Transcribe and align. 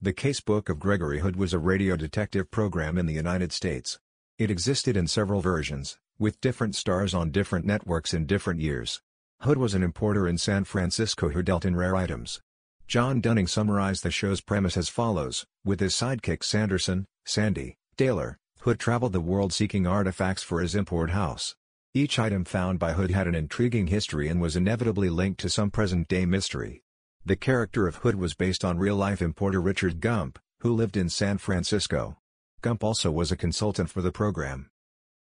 The 0.00 0.12
Casebook 0.12 0.68
of 0.68 0.78
Gregory 0.78 1.18
Hood 1.18 1.34
was 1.34 1.52
a 1.52 1.58
radio 1.58 1.96
detective 1.96 2.52
program 2.52 2.98
in 2.98 3.06
the 3.06 3.14
United 3.14 3.50
States. 3.50 3.98
It 4.38 4.48
existed 4.48 4.96
in 4.96 5.08
several 5.08 5.40
versions, 5.40 5.98
with 6.20 6.40
different 6.40 6.76
stars 6.76 7.14
on 7.14 7.32
different 7.32 7.66
networks 7.66 8.14
in 8.14 8.24
different 8.24 8.60
years. 8.60 9.02
Hood 9.40 9.58
was 9.58 9.74
an 9.74 9.82
importer 9.82 10.28
in 10.28 10.38
San 10.38 10.62
Francisco 10.62 11.30
who 11.30 11.42
dealt 11.42 11.64
in 11.64 11.74
rare 11.74 11.96
items. 11.96 12.40
John 12.86 13.20
Dunning 13.20 13.48
summarized 13.48 14.04
the 14.04 14.12
show's 14.12 14.40
premise 14.40 14.76
as 14.76 14.88
follows, 14.88 15.44
with 15.64 15.80
his 15.80 15.94
sidekick 15.94 16.44
Sanderson, 16.44 17.04
Sandy, 17.24 17.74
Taylor, 17.96 18.38
Hood 18.60 18.78
traveled 18.78 19.12
the 19.12 19.20
world 19.20 19.52
seeking 19.52 19.84
artifacts 19.84 20.44
for 20.44 20.60
his 20.60 20.76
import 20.76 21.10
house. 21.10 21.56
Each 21.92 22.20
item 22.20 22.44
found 22.44 22.78
by 22.78 22.92
Hood 22.92 23.10
had 23.10 23.26
an 23.26 23.34
intriguing 23.34 23.88
history 23.88 24.28
and 24.28 24.40
was 24.40 24.54
inevitably 24.54 25.10
linked 25.10 25.40
to 25.40 25.50
some 25.50 25.72
present-day 25.72 26.24
mystery. 26.24 26.84
The 27.28 27.36
character 27.36 27.86
of 27.86 27.96
Hood 27.96 28.14
was 28.14 28.32
based 28.32 28.64
on 28.64 28.78
real-life 28.78 29.20
importer 29.20 29.60
Richard 29.60 30.00
Gump, 30.00 30.38
who 30.60 30.72
lived 30.72 30.96
in 30.96 31.10
San 31.10 31.36
Francisco. 31.36 32.16
Gump 32.62 32.82
also 32.82 33.10
was 33.10 33.30
a 33.30 33.36
consultant 33.36 33.90
for 33.90 34.00
the 34.00 34.10
program. 34.10 34.70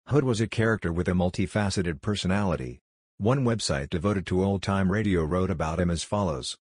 Hood 0.07 0.23
was 0.23 0.39
a 0.39 0.47
character 0.47 0.93
with 0.93 1.09
a 1.09 1.11
multifaceted 1.11 2.01
personality. 2.01 2.79
One 3.17 3.43
website 3.43 3.89
devoted 3.89 4.25
to 4.27 4.41
old-time 4.41 4.93
radio 4.93 5.25
wrote 5.25 5.51
about 5.51 5.77
him 5.77 5.89
as 5.89 6.01
follows. 6.01 6.55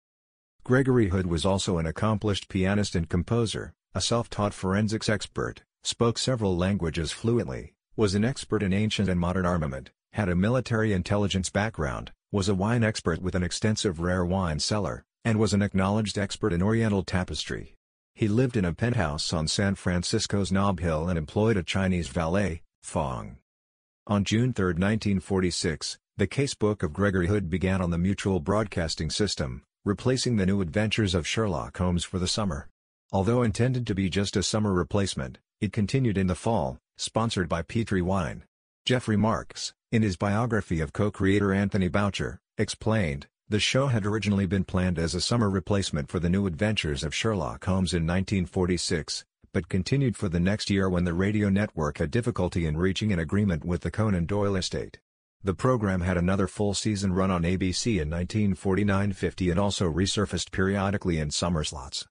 Gregory 0.65 1.10
Hood 1.10 1.27
was 1.27 1.46
also 1.46 1.79
an 1.79 1.87
accomplished 1.87 2.48
pianist 2.48 2.96
and 2.96 3.09
composer, 3.09 3.74
a 3.95 4.01
self-taught 4.01 4.52
forensics 4.52 5.09
expert, 5.09 5.62
spoke 5.84 6.18
several 6.18 6.57
languages 6.57 7.12
fluently, 7.12 7.74
was 7.95 8.16
an 8.16 8.24
expert 8.24 8.65
in 8.65 8.73
ancient 8.73 9.09
and 9.09 9.20
modern 9.20 9.46
armament, 9.46 9.93
had 10.15 10.29
a 10.29 10.34
military 10.34 10.93
intelligence 10.93 11.48
background, 11.48 12.10
was 12.32 12.48
a 12.48 12.57
wine 12.57 12.82
expert 12.82 13.23
with 13.23 13.37
an 13.37 13.45
extensive 13.45 14.01
rare 14.01 14.24
wine 14.24 14.59
cellar, 14.59 15.05
and 15.25 15.39
was 15.39 15.53
an 15.53 15.63
acknowledged 15.63 16.19
expert 16.19 16.53
in 16.53 16.63
Oriental 16.63 17.03
tapestry. 17.03 17.75
He 18.15 18.29
lived 18.29 18.57
in 18.57 18.65
a 18.65 18.73
penthouse 18.73 19.33
on 19.33 19.47
San 19.47 19.75
Francisco's 19.75 20.51
Nob 20.51 20.81
Hill 20.81 21.09
and 21.09 21.17
employed 21.17 21.57
a 21.57 21.63
Chinese 21.63 22.09
valet, 22.09 22.63
Fong. 22.83 23.37
On 24.07 24.25
June 24.25 24.52
3, 24.52 24.66
1946, 24.66 25.99
the 26.16 26.27
casebook 26.27 26.83
of 26.83 26.93
Gregory 26.93 27.29
Hood 27.29 27.49
began 27.49 27.80
on 27.80 27.91
the 27.91 27.99
Mutual 27.99 28.41
Broadcasting 28.41 29.10
System, 29.10 29.63
replacing 29.85 30.37
the 30.37 30.47
new 30.47 30.60
adventures 30.60 31.15
of 31.15 31.27
Sherlock 31.27 31.77
Holmes 31.77 32.05
for 32.05 32.19
the 32.19 32.27
summer. 32.27 32.69
Although 33.13 33.43
intended 33.43 33.87
to 33.87 33.95
be 33.95 34.10
just 34.10 34.37
a 34.37 34.43
summer 34.43 34.73
replacement, 34.73 35.38
it 35.60 35.73
continued 35.73 36.19
in 36.19 36.27
the 36.27 36.35
fall, 36.35 36.79
sponsored 36.97 37.49
by 37.49 37.63
Petri 37.63 38.03
Wine. 38.03 38.45
Jeffrey 38.85 39.16
Marks, 39.16 39.73
in 39.93 40.03
his 40.03 40.16
biography 40.16 40.80
of 40.80 40.93
co-creator 40.93 41.53
Anthony 41.53 41.88
Boucher, 41.88 42.41
explained, 42.57 43.27
the 43.51 43.59
show 43.59 43.87
had 43.87 44.04
originally 44.04 44.45
been 44.45 44.65
planned 44.65 44.99
as 44.99 45.15
a 45.15 45.23
summer 45.23 45.49
replacement 45.49 46.10
for 46.10 46.18
the 46.18 46.29
new 46.29 46.46
adventures 46.46 47.02
of 47.02 47.15
Sherlock 47.15 47.65
Holmes 47.65 47.95
in 47.95 48.07
1946, 48.07 49.24
but 49.54 49.71
continued 49.71 50.16
for 50.18 50.29
the 50.29 50.38
next 50.38 50.68
year 50.68 50.91
when 50.91 51.04
the 51.04 51.15
radio 51.15 51.49
network 51.49 51.96
had 51.96 52.10
difficulty 52.10 52.66
in 52.66 52.76
reaching 52.76 53.10
an 53.10 53.19
agreement 53.19 53.65
with 53.65 53.80
the 53.80 53.91
Conan 53.91 54.26
Doyle 54.26 54.54
estate. 54.54 54.99
The 55.43 55.54
program 55.54 56.02
had 56.02 56.19
another 56.19 56.46
full 56.46 56.74
season 56.74 57.15
run 57.15 57.30
on 57.30 57.45
ABC 57.45 57.99
in 57.99 58.10
1949-50 58.10 59.51
and 59.51 59.59
also 59.59 59.91
resurfaced 59.91 60.51
periodically 60.51 61.19
in 61.19 61.30
summer 61.30 61.65
slots. 61.65 62.07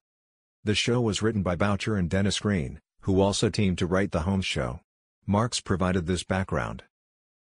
The 0.64 0.74
show 0.74 1.00
was 1.00 1.22
written 1.22 1.44
by 1.44 1.54
Boucher 1.54 1.94
and 1.94 2.10
Dennis 2.10 2.40
Green, 2.40 2.80
who 3.02 3.20
also 3.20 3.48
teamed 3.48 3.78
to 3.78 3.86
write 3.86 4.10
The 4.10 4.22
Holmes 4.22 4.46
Show. 4.46 4.80
Marks 5.24 5.60
provided 5.60 6.06
this 6.06 6.24
background. 6.24 6.82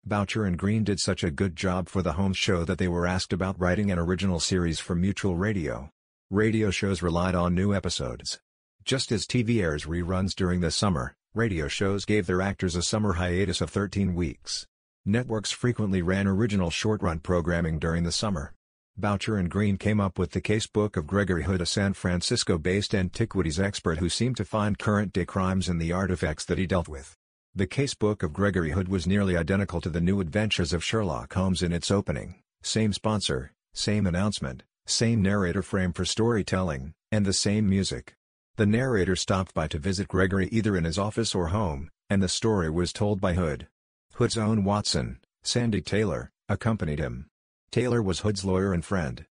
Boucher 0.08 0.46
and 0.46 0.56
Green 0.56 0.84
did 0.84 1.00
such 1.00 1.22
a 1.22 1.30
good 1.30 1.54
job 1.54 1.86
for 1.86 2.00
the 2.00 2.14
Holmes 2.14 2.38
show 2.38 2.64
that 2.64 2.78
they 2.78 2.88
were 2.88 3.06
asked 3.06 3.34
about 3.34 3.60
writing 3.60 3.90
an 3.90 3.98
original 3.98 4.40
series 4.40 4.80
for 4.80 4.94
Mutual 4.94 5.36
Radio. 5.36 5.90
Radio 6.30 6.70
shows 6.70 7.02
relied 7.02 7.34
on 7.34 7.54
new 7.54 7.74
episodes. 7.74 8.40
Just 8.86 9.12
as 9.12 9.26
TV 9.26 9.60
airs 9.60 9.84
reruns 9.84 10.34
during 10.34 10.60
the 10.60 10.70
summer, 10.70 11.14
radio 11.34 11.68
shows 11.68 12.06
gave 12.06 12.26
their 12.26 12.40
actors 12.40 12.74
a 12.74 12.80
summer 12.80 13.14
hiatus 13.14 13.60
of 13.60 13.68
13 13.68 14.14
weeks. 14.14 14.66
Networks 15.04 15.50
frequently 15.50 16.00
ran 16.00 16.26
original 16.26 16.70
short-run 16.70 17.18
programming 17.18 17.78
during 17.78 18.04
the 18.04 18.12
summer. 18.12 18.54
Boucher 18.96 19.36
and 19.36 19.50
Green 19.50 19.76
came 19.76 20.00
up 20.00 20.18
with 20.18 20.30
the 20.30 20.40
casebook 20.40 20.96
of 20.96 21.06
Gregory 21.06 21.42
Hood 21.42 21.60
a 21.60 21.66
San 21.66 21.92
Francisco-based 21.92 22.94
antiquities 22.94 23.60
expert 23.60 23.98
who 23.98 24.08
seemed 24.08 24.38
to 24.38 24.46
find 24.46 24.78
current-day 24.78 25.26
crimes 25.26 25.68
in 25.68 25.76
the 25.76 25.92
artifacts 25.92 26.46
that 26.46 26.56
he 26.56 26.66
dealt 26.66 26.88
with. 26.88 27.17
The 27.58 27.66
casebook 27.66 28.22
of 28.22 28.32
Gregory 28.32 28.70
Hood 28.70 28.86
was 28.86 29.04
nearly 29.04 29.36
identical 29.36 29.80
to 29.80 29.90
the 29.90 30.00
new 30.00 30.20
adventures 30.20 30.72
of 30.72 30.84
Sherlock 30.84 31.34
Holmes 31.34 31.60
in 31.60 31.72
its 31.72 31.90
opening, 31.90 32.36
same 32.62 32.92
sponsor, 32.92 33.50
same 33.74 34.06
announcement, 34.06 34.62
same 34.86 35.22
narrator 35.22 35.60
frame 35.60 35.92
for 35.92 36.04
storytelling, 36.04 36.94
and 37.10 37.26
the 37.26 37.32
same 37.32 37.68
music. 37.68 38.14
The 38.58 38.66
narrator 38.66 39.16
stopped 39.16 39.54
by 39.54 39.66
to 39.66 39.78
visit 39.80 40.06
Gregory 40.06 40.46
either 40.52 40.76
in 40.76 40.84
his 40.84 41.00
office 41.00 41.34
or 41.34 41.48
home, 41.48 41.90
and 42.08 42.22
the 42.22 42.28
story 42.28 42.70
was 42.70 42.92
told 42.92 43.20
by 43.20 43.34
Hood. 43.34 43.66
Hood's 44.14 44.38
own 44.38 44.62
Watson, 44.62 45.18
Sandy 45.42 45.80
Taylor, 45.80 46.30
accompanied 46.48 47.00
him. 47.00 47.26
Taylor 47.72 48.00
was 48.00 48.20
Hood's 48.20 48.44
lawyer 48.44 48.72
and 48.72 48.84
friend. 48.84 49.26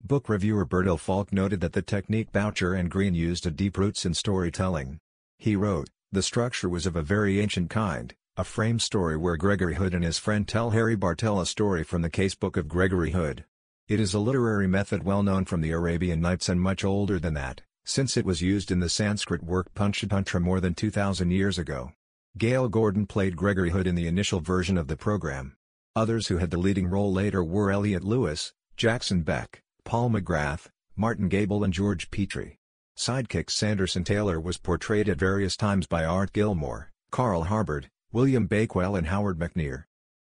Book 0.00 0.28
reviewer 0.28 0.64
Bertil 0.64 1.00
Falk 1.00 1.32
noted 1.32 1.60
that 1.62 1.72
the 1.72 1.82
technique 1.82 2.30
Boucher 2.30 2.74
and 2.74 2.88
Green 2.88 3.16
used 3.16 3.42
had 3.42 3.56
deep 3.56 3.76
roots 3.76 4.06
in 4.06 4.14
storytelling. 4.14 4.98
He 5.36 5.56
wrote, 5.56 5.90
the 6.16 6.22
structure 6.22 6.70
was 6.70 6.86
of 6.86 6.96
a 6.96 7.02
very 7.02 7.40
ancient 7.40 7.68
kind, 7.68 8.14
a 8.38 8.42
frame 8.42 8.78
story 8.78 9.18
where 9.18 9.36
Gregory 9.36 9.74
Hood 9.74 9.92
and 9.92 10.02
his 10.02 10.16
friend 10.16 10.48
tell 10.48 10.70
Harry 10.70 10.96
Bartell 10.96 11.42
a 11.42 11.44
story 11.44 11.84
from 11.84 12.00
the 12.00 12.08
casebook 12.08 12.56
of 12.56 12.68
Gregory 12.68 13.10
Hood. 13.10 13.44
It 13.86 14.00
is 14.00 14.14
a 14.14 14.18
literary 14.18 14.66
method 14.66 15.02
well 15.02 15.22
known 15.22 15.44
from 15.44 15.60
the 15.60 15.72
Arabian 15.72 16.22
Nights 16.22 16.48
and 16.48 16.58
much 16.58 16.84
older 16.84 17.18
than 17.18 17.34
that, 17.34 17.60
since 17.84 18.16
it 18.16 18.24
was 18.24 18.40
used 18.40 18.70
in 18.70 18.80
the 18.80 18.88
Sanskrit 18.88 19.42
work 19.42 19.74
Panchatantra 19.74 20.40
more 20.40 20.58
than 20.58 20.72
2,000 20.72 21.32
years 21.32 21.58
ago. 21.58 21.92
Gale 22.38 22.70
Gordon 22.70 23.04
played 23.04 23.36
Gregory 23.36 23.68
Hood 23.68 23.86
in 23.86 23.94
the 23.94 24.06
initial 24.06 24.40
version 24.40 24.78
of 24.78 24.88
the 24.88 24.96
program. 24.96 25.54
Others 25.94 26.28
who 26.28 26.38
had 26.38 26.50
the 26.50 26.56
leading 26.56 26.86
role 26.86 27.12
later 27.12 27.44
were 27.44 27.70
Elliot 27.70 28.04
Lewis, 28.04 28.54
Jackson 28.78 29.20
Beck, 29.20 29.60
Paul 29.84 30.08
McGrath, 30.08 30.68
Martin 30.96 31.28
Gabel 31.28 31.62
and 31.62 31.74
George 31.74 32.10
Petrie. 32.10 32.58
Sidekick 32.96 33.50
Sanderson 33.50 34.04
Taylor 34.04 34.40
was 34.40 34.56
portrayed 34.56 35.10
at 35.10 35.18
various 35.18 35.54
times 35.54 35.86
by 35.86 36.06
Art 36.06 36.32
Gilmore, 36.32 36.92
Carl 37.10 37.44
Harbord, 37.44 37.90
William 38.10 38.46
Bakewell 38.46 38.96
and 38.96 39.08
Howard 39.08 39.38
McNear. 39.38 39.84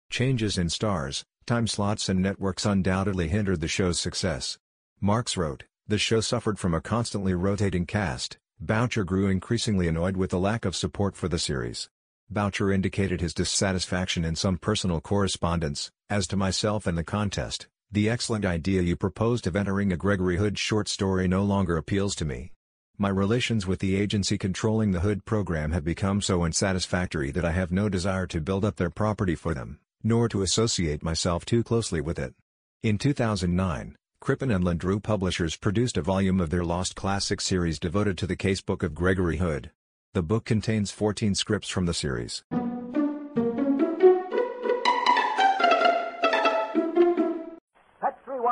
Changes 0.09 0.57
in 0.57 0.71
stars, 0.71 1.27
time 1.45 1.67
slots 1.67 2.09
and 2.09 2.23
networks 2.23 2.65
undoubtedly 2.65 3.29
hindered 3.29 3.61
the 3.61 3.69
show's 3.69 4.01
success. 4.01 4.59
Marks 5.03 5.37
wrote, 5.37 5.65
the 5.87 5.99
show 5.99 6.23
suffered 6.23 6.59
from 6.59 6.73
a 6.73 6.81
constantly 6.81 7.35
rotating 7.35 7.85
cast, 7.85 8.39
Boucher 8.59 9.05
grew 9.05 9.29
increasingly 9.29 9.87
annoyed 9.87 10.17
with 10.17 10.31
the 10.31 10.39
lack 10.39 10.65
of 10.65 10.75
support 10.75 11.15
for 11.15 11.29
the 11.29 11.39
series. 11.39 11.91
Boucher 12.31 12.73
indicated 12.73 13.21
his 13.21 13.35
dissatisfaction 13.35 14.25
in 14.25 14.35
some 14.35 14.57
personal 14.57 15.03
correspondence, 15.03 15.93
as 16.09 16.27
to 16.29 16.39
myself 16.39 16.87
and 16.87 16.97
the 16.97 17.05
contest, 17.05 17.69
the 17.93 18.11
excellent 18.11 18.45
idea 18.45 18.83
you 18.83 18.97
proposed 18.97 19.47
of 19.47 19.55
entering 19.55 19.93
a 19.93 19.97
Gregory 19.97 20.37
Hood 20.37 20.59
short 20.59 20.89
story 20.89 21.29
no 21.29 21.45
longer 21.45 21.77
appeals 21.77 22.15
to 22.17 22.25
me. 22.25 22.53
My 22.99 23.09
relations 23.09 23.67
with 23.67 23.79
the 23.79 23.95
agency 23.95 24.37
controlling 24.37 24.91
the 24.91 25.01
Hood 25.01 25.25
program 25.25 25.73
have 25.73 25.85
become 25.85 26.21
so 26.21 26.43
unsatisfactory 26.43 27.31
that 27.31 27.45
I 27.45 27.53
have 27.53 27.71
no 27.71 27.89
desire 27.89 28.27
to 28.27 28.41
build 28.41 28.65
up 28.65 28.77
their 28.77 28.91
property 28.91 29.35
for 29.35 29.55
them, 29.55 29.79
nor 30.03 30.29
to 30.31 30.43
associate 30.43 31.03
myself 31.03 31.45
too 31.45 31.63
closely 31.63 32.01
with 32.01 32.19
it. 32.19 32.35
In 32.83 32.99
2009, 32.99 33.97
Crippen 34.21 34.51
and 34.51 34.65
Landru 34.65 35.03
Publishers 35.03 35.57
produced 35.57 35.97
a 35.97 36.03
volume 36.03 36.41
of 36.41 36.51
their 36.51 36.65
Lost 36.65 36.97
Classic 36.97 37.41
series 37.41 37.79
devoted 37.79 38.19
to 38.19 38.27
the 38.27 38.37
casebook 38.37 38.83
of 38.83 38.95
Gregory 38.95 39.37
Hood. 39.37 39.71
The 40.15 40.23
book 40.23 40.45
contains 40.45 40.91
14 40.91 41.35
scripts 41.35 41.69
from 41.69 41.87
the 41.87 41.95
series. 41.95 42.43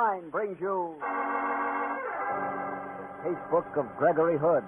Brings 0.05 0.61
you 0.61 0.97
the 1.01 1.07
Casebook 3.25 3.75
of 3.79 3.87
Gregory 3.97 4.37
Hood. 4.37 4.63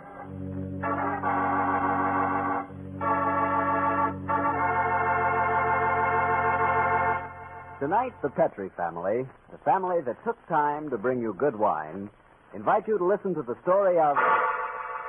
Tonight, 7.79 8.15
the 8.23 8.31
Petri 8.31 8.71
family, 8.79 9.27
the 9.53 9.59
family 9.59 10.01
that 10.07 10.17
took 10.25 10.39
time 10.49 10.89
to 10.89 10.97
bring 10.97 11.21
you 11.21 11.35
good 11.35 11.59
wine, 11.59 12.09
invite 12.55 12.89
you 12.89 12.97
to 12.97 13.05
listen 13.05 13.35
to 13.35 13.43
the 13.43 13.57
story 13.61 13.99
of 13.99 14.17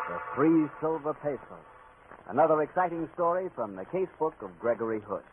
the 0.09 0.19
Three 0.35 0.67
Silver 0.81 1.13
Pesos. 1.13 1.39
Another 2.27 2.61
exciting 2.61 3.07
story 3.13 3.47
from 3.55 3.77
the 3.77 3.85
casebook 3.85 4.33
of 4.41 4.59
Gregory 4.59 4.99
Hood. 4.99 5.23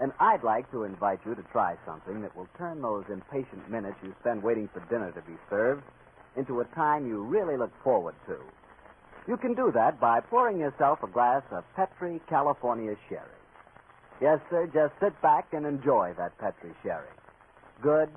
And 0.00 0.12
I'd 0.20 0.44
like 0.44 0.70
to 0.70 0.84
invite 0.84 1.20
you 1.26 1.34
to 1.34 1.42
try 1.50 1.76
something 1.84 2.22
that 2.22 2.36
will 2.36 2.48
turn 2.56 2.80
those 2.82 3.04
impatient 3.10 3.68
minutes 3.70 3.96
you 4.02 4.14
spend 4.20 4.42
waiting 4.42 4.68
for 4.72 4.80
dinner 4.88 5.10
to 5.12 5.20
be 5.22 5.36
served 5.50 5.82
into 6.36 6.60
a 6.60 6.64
time 6.66 7.06
you 7.06 7.22
really 7.24 7.56
look 7.56 7.72
forward 7.82 8.14
to. 8.26 8.36
You 9.26 9.36
can 9.36 9.54
do 9.54 9.72
that 9.74 9.98
by 10.00 10.20
pouring 10.20 10.58
yourself 10.58 11.02
a 11.02 11.08
glass 11.08 11.42
of 11.50 11.64
Petri 11.74 12.20
California 12.28 12.94
Sherry. 13.08 13.22
Yes, 14.20 14.40
sir, 14.50 14.66
just 14.72 14.94
sit 15.00 15.20
back 15.20 15.48
and 15.52 15.66
enjoy 15.66 16.14
that 16.16 16.36
Petri 16.38 16.70
Sherry. 16.82 17.08
Good, 17.82 18.08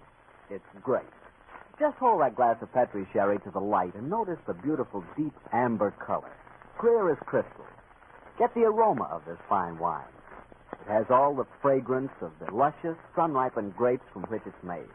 it's 0.50 0.64
great. 0.84 1.04
just 1.80 1.98
hold 1.98 2.22
that 2.22 2.36
glass 2.36 2.58
of 2.62 2.72
Petri 2.74 3.08
sherry 3.12 3.40
to 3.40 3.50
the 3.52 3.60
light 3.60 3.96
and 3.96 4.08
notice 4.10 4.38
the 4.46 4.54
beautiful 4.54 5.04
deep 5.18 5.34
amber 5.52 5.92
color, 5.92 6.32
clear 6.78 7.10
as 7.12 7.18
crystal. 7.26 7.66
Get 8.38 8.54
the 8.54 8.62
aroma 8.66 9.06
of 9.12 9.26
this 9.26 9.38
fine 9.50 9.80
wine. 9.80 10.04
It 10.82 10.92
has 10.92 11.06
all 11.10 11.36
the 11.36 11.46
fragrance 11.62 12.12
of 12.22 12.32
the 12.40 12.54
luscious, 12.54 12.98
sun-ripened 13.16 13.76
grapes 13.76 14.06
from 14.14 14.24
which 14.24 14.42
it's 14.46 14.64
made. 14.64 14.90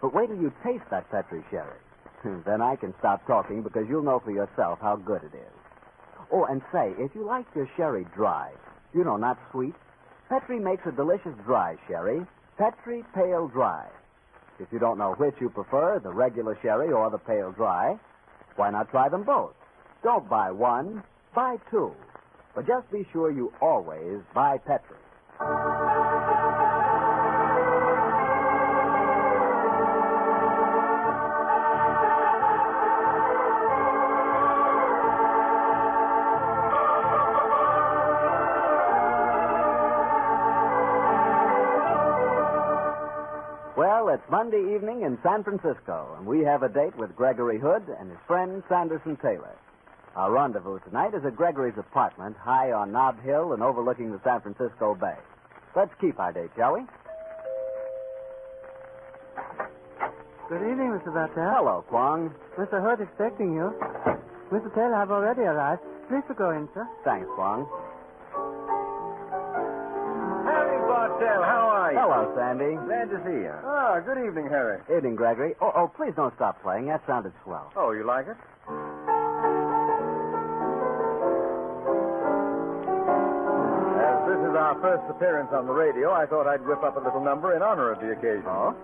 But 0.00 0.14
wait 0.14 0.28
till 0.28 0.40
you 0.40 0.52
taste 0.64 0.84
that 0.90 1.10
Petri 1.10 1.44
sherry. 1.50 1.78
Hmm, 2.22 2.40
then 2.44 2.62
I 2.62 2.76
can 2.76 2.94
stop 2.98 3.26
talking 3.26 3.62
because 3.62 3.88
you'll 3.88 4.02
know 4.02 4.20
for 4.20 4.30
yourself 4.30 4.78
how 4.80 4.96
good 4.96 5.22
it 5.22 5.34
is. 5.34 5.52
Oh, 6.32 6.44
and 6.44 6.62
say, 6.72 6.94
if 6.98 7.14
you 7.14 7.24
like 7.24 7.46
your 7.54 7.68
sherry 7.76 8.06
dry, 8.14 8.52
you 8.94 9.04
know, 9.04 9.16
not 9.16 9.38
sweet, 9.50 9.74
Petri 10.28 10.58
makes 10.58 10.86
a 10.86 10.92
delicious 10.92 11.34
dry 11.44 11.76
sherry, 11.88 12.24
Petri 12.56 13.04
Pale 13.14 13.48
Dry. 13.48 13.86
If 14.58 14.72
you 14.72 14.78
don't 14.78 14.98
know 14.98 15.14
which 15.14 15.34
you 15.40 15.50
prefer, 15.50 15.98
the 15.98 16.12
regular 16.12 16.58
sherry 16.62 16.92
or 16.92 17.10
the 17.10 17.18
pale 17.18 17.52
dry, 17.52 17.98
why 18.56 18.70
not 18.70 18.90
try 18.90 19.08
them 19.08 19.24
both? 19.24 19.54
Don't 20.02 20.28
buy 20.28 20.50
one, 20.50 21.02
buy 21.34 21.56
two. 21.70 21.92
But 22.54 22.66
just 22.66 22.90
be 22.90 23.06
sure 23.12 23.30
you 23.30 23.52
always 23.60 24.20
buy 24.34 24.58
Petri. 24.58 24.96
Well, 43.74 44.10
it's 44.10 44.22
Monday 44.30 44.74
evening 44.74 45.02
in 45.02 45.18
San 45.22 45.42
Francisco, 45.42 46.14
and 46.18 46.26
we 46.26 46.40
have 46.40 46.62
a 46.62 46.68
date 46.68 46.96
with 46.96 47.16
Gregory 47.16 47.58
Hood 47.58 47.84
and 47.98 48.10
his 48.10 48.18
friend 48.26 48.62
Sanderson 48.68 49.16
Taylor. 49.16 49.56
Our 50.14 50.30
rendezvous 50.30 50.78
tonight 50.80 51.14
is 51.14 51.24
at 51.24 51.36
Gregory's 51.36 51.78
apartment, 51.78 52.36
high 52.36 52.72
on 52.72 52.92
Nob 52.92 53.22
Hill 53.22 53.54
and 53.54 53.62
overlooking 53.62 54.12
the 54.12 54.20
San 54.22 54.40
Francisco 54.42 54.94
Bay. 54.94 55.16
Let's 55.74 55.92
keep 56.00 56.20
our 56.20 56.32
date, 56.32 56.50
shall 56.54 56.74
we? 56.74 56.80
Good 60.50 60.60
evening, 60.70 60.92
Mr. 60.92 61.14
Bartell. 61.14 61.48
Hello, 61.56 61.84
Kwong. 61.88 62.34
Mr. 62.58 62.82
Hood 62.82 63.00
is 63.00 63.08
expecting 63.08 63.54
you. 63.54 63.72
Mr. 64.52 64.68
Taylor 64.74 64.96
have 64.96 65.10
already 65.10 65.40
arrived. 65.40 65.80
Please 66.08 66.24
go 66.36 66.50
in, 66.50 66.68
sir. 66.74 66.86
Thanks, 67.04 67.26
Kwong. 67.34 67.64
Harry 70.44 70.78
Bartell, 70.84 71.42
how 71.42 71.72
are 71.72 71.92
you? 71.92 71.98
Hello, 71.98 72.28
Sandy. 72.36 72.76
Glad 72.84 73.08
to 73.08 73.16
see 73.24 73.48
you. 73.48 73.54
Ah, 73.64 73.98
good 74.00 74.18
evening, 74.18 74.48
Harry. 74.50 74.78
Evening, 74.94 75.16
Gregory. 75.16 75.54
Oh, 75.62 75.72
oh, 75.74 75.88
please 75.96 76.12
don't 76.14 76.34
stop 76.34 76.60
playing. 76.62 76.86
That 76.86 77.00
sounded 77.06 77.32
swell. 77.44 77.72
Oh, 77.74 77.92
you 77.92 78.04
like 78.04 78.26
it? 78.28 78.36
As 84.52 84.56
this 84.56 84.60
is 84.60 84.68
our 84.68 84.80
first 84.84 85.08
appearance 85.08 85.48
on 85.56 85.64
the 85.64 85.72
radio, 85.72 86.12
I 86.12 86.26
thought 86.26 86.46
I'd 86.46 86.60
whip 86.68 86.84
up 86.84 87.00
a 87.00 87.00
little 87.00 87.24
number 87.24 87.56
in 87.56 87.62
honor 87.62 87.88
of 87.90 88.04
the 88.04 88.12
occasion. 88.12 88.44
Oh? 88.44 88.76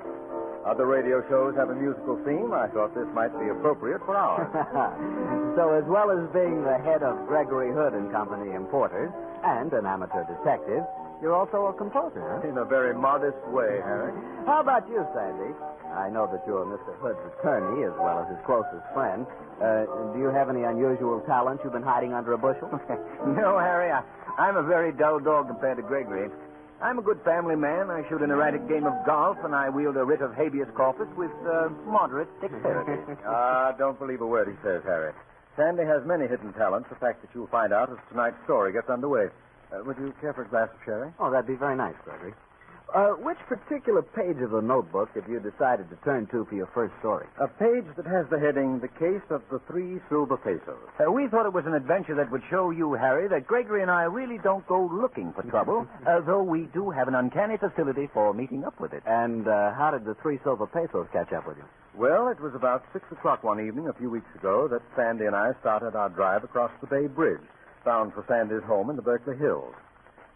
Other 0.65 0.87
radio 0.88 1.20
shows 1.29 1.53
have 1.61 1.69
a 1.69 1.76
musical 1.76 2.17
theme. 2.25 2.56
I 2.56 2.73
thought 2.73 2.97
this 2.97 3.05
might 3.12 3.37
be 3.37 3.53
appropriate 3.53 4.00
for 4.09 4.17
ours. 4.17 4.49
so, 5.61 5.76
as 5.76 5.85
well 5.85 6.09
as 6.09 6.25
being 6.32 6.65
the 6.65 6.81
head 6.81 7.05
of 7.05 7.20
Gregory 7.29 7.69
Hood 7.69 7.93
and 7.93 8.09
Company 8.09 8.56
Importers 8.56 9.12
and 9.44 9.69
an 9.76 9.85
amateur 9.85 10.25
detective, 10.25 10.88
you're 11.23 11.35
also 11.35 11.67
a 11.67 11.75
composer, 11.75 12.23
huh? 12.23 12.49
in 12.49 12.59
a 12.59 12.65
very 12.65 12.94
modest 12.94 13.38
way, 13.49 13.81
Harry. 13.82 14.12
How 14.47 14.61
about 14.61 14.88
you, 14.88 15.05
Sandy? 15.15 15.55
I 15.97 16.11
know 16.11 16.29
that 16.31 16.44
you're 16.47 16.65
Mr. 16.67 16.94
Hood's 17.00 17.19
attorney 17.38 17.82
as 17.85 17.93
well 17.99 18.20
as 18.20 18.29
his 18.29 18.38
closest 18.44 18.85
friend. 18.94 19.26
Uh, 19.59 19.85
do 20.12 20.20
you 20.20 20.29
have 20.29 20.49
any 20.49 20.62
unusual 20.62 21.20
talents 21.26 21.62
you've 21.65 21.73
been 21.73 21.82
hiding 21.82 22.12
under 22.12 22.32
a 22.35 22.38
bushel? 22.38 22.69
No, 23.26 23.59
Harry, 23.59 23.91
I, 23.91 24.03
I'm 24.38 24.56
a 24.56 24.62
very 24.62 24.93
dull 24.93 25.19
dog 25.19 25.49
compared 25.49 25.76
to 25.79 25.82
Gregory. 25.82 26.31
I'm 26.81 26.99
a 26.99 27.03
good 27.03 27.19
family 27.25 27.56
man. 27.56 27.91
I 27.91 28.09
shoot 28.09 28.23
an 28.23 28.31
erratic 28.31 28.69
game 28.69 28.87
of 28.87 28.94
golf, 29.05 29.37
and 29.43 29.55
I 29.55 29.69
wield 29.69 29.97
a 29.97 30.05
writ 30.05 30.23
of 30.23 30.32
habeas 30.35 30.69
corpus 30.76 31.09
with 31.17 31.32
uh, 31.43 31.69
moderate 31.87 32.29
dexterity. 32.41 33.03
Ah, 33.26 33.75
don't 33.76 33.99
believe 33.99 34.21
a 34.21 34.26
word 34.26 34.47
he 34.49 34.55
says, 34.62 34.82
Harry. 34.85 35.12
Sandy 35.56 35.82
has 35.85 36.06
many 36.06 36.29
hidden 36.29 36.53
talents, 36.53 36.88
a 36.93 36.94
fact 36.94 37.21
that 37.23 37.31
you'll 37.35 37.49
find 37.49 37.73
out 37.73 37.91
as 37.91 37.99
tonight's 38.09 38.37
story 38.44 38.73
gets 38.73 38.88
underway. 38.88 39.26
Uh, 39.73 39.85
would 39.85 39.97
you 39.99 40.12
care 40.20 40.32
for 40.32 40.43
a 40.43 40.49
glass 40.49 40.69
of 40.73 40.79
sherry? 40.85 41.11
oh, 41.20 41.31
that'd 41.31 41.47
be 41.47 41.55
very 41.56 41.76
nice, 41.76 41.94
Gregory. 42.05 42.32
Uh, 42.94 43.11
which 43.20 43.37
particular 43.49 44.00
page 44.00 44.41
of 44.41 44.50
the 44.50 44.62
notebook 44.62 45.11
have 45.15 45.29
you 45.29 45.38
decided 45.38 45.85
to 45.91 45.97
turn 46.09 46.26
to 46.29 46.47
for 46.47 46.55
your 46.55 46.69
first 46.73 46.94
story? 47.00 47.26
A 47.38 47.47
page 47.47 47.85
that 47.99 48.06
has 48.06 48.25
the 48.31 48.38
heading, 48.38 48.81
The 48.81 48.88
Case 48.88 49.20
of 49.29 49.43
the 49.53 49.61
Three 49.69 50.00
Silver 50.09 50.38
Pesos. 50.38 50.88
Uh, 50.99 51.12
we 51.12 51.29
thought 51.29 51.44
it 51.44 51.53
was 51.53 51.67
an 51.67 51.75
adventure 51.75 52.15
that 52.15 52.31
would 52.32 52.41
show 52.49 52.70
you, 52.70 52.94
Harry, 52.94 53.29
that 53.29 53.47
Gregory 53.47 53.82
and 53.82 53.91
I 53.91 54.05
really 54.05 54.38
don't 54.38 54.67
go 54.67 54.88
looking 54.91 55.35
for 55.35 55.43
trouble, 55.43 55.87
uh, 56.09 56.21
though 56.21 56.43
we 56.43 56.62
do 56.73 56.88
have 56.88 57.09
an 57.09 57.14
uncanny 57.14 57.59
facility 57.59 58.09
for 58.14 58.32
meeting 58.32 58.64
up 58.64 58.81
with 58.81 58.94
it. 58.94 59.03
And 59.05 59.47
uh, 59.47 59.75
how 59.75 59.91
did 59.93 60.06
the 60.06 60.14
three 60.23 60.38
silver 60.43 60.67
pesos 60.67 61.09
catch 61.12 61.31
up 61.35 61.47
with 61.47 61.59
you? 61.59 61.64
Well, 61.94 62.29
it 62.29 62.41
was 62.41 62.55
about 62.55 62.85
six 62.94 63.05
o'clock 63.12 63.44
one 63.44 63.61
evening 63.61 63.88
a 63.88 63.93
few 63.93 64.09
weeks 64.09 64.32
ago 64.35 64.67
that 64.69 64.81
Sandy 64.97 65.26
and 65.26 65.37
I 65.37 65.53
started 65.61 65.94
our 65.94 66.09
drive 66.09 66.43
across 66.43 66.71
the 66.81 66.87
Bay 66.87 67.06
Bridge, 67.06 67.43
bound 67.88 68.12
for 68.12 68.20
Sandy's 68.29 68.61
home 68.69 68.93
in 68.93 68.96
the 69.00 69.02
Berkeley 69.02 69.32
Hills. 69.40 69.73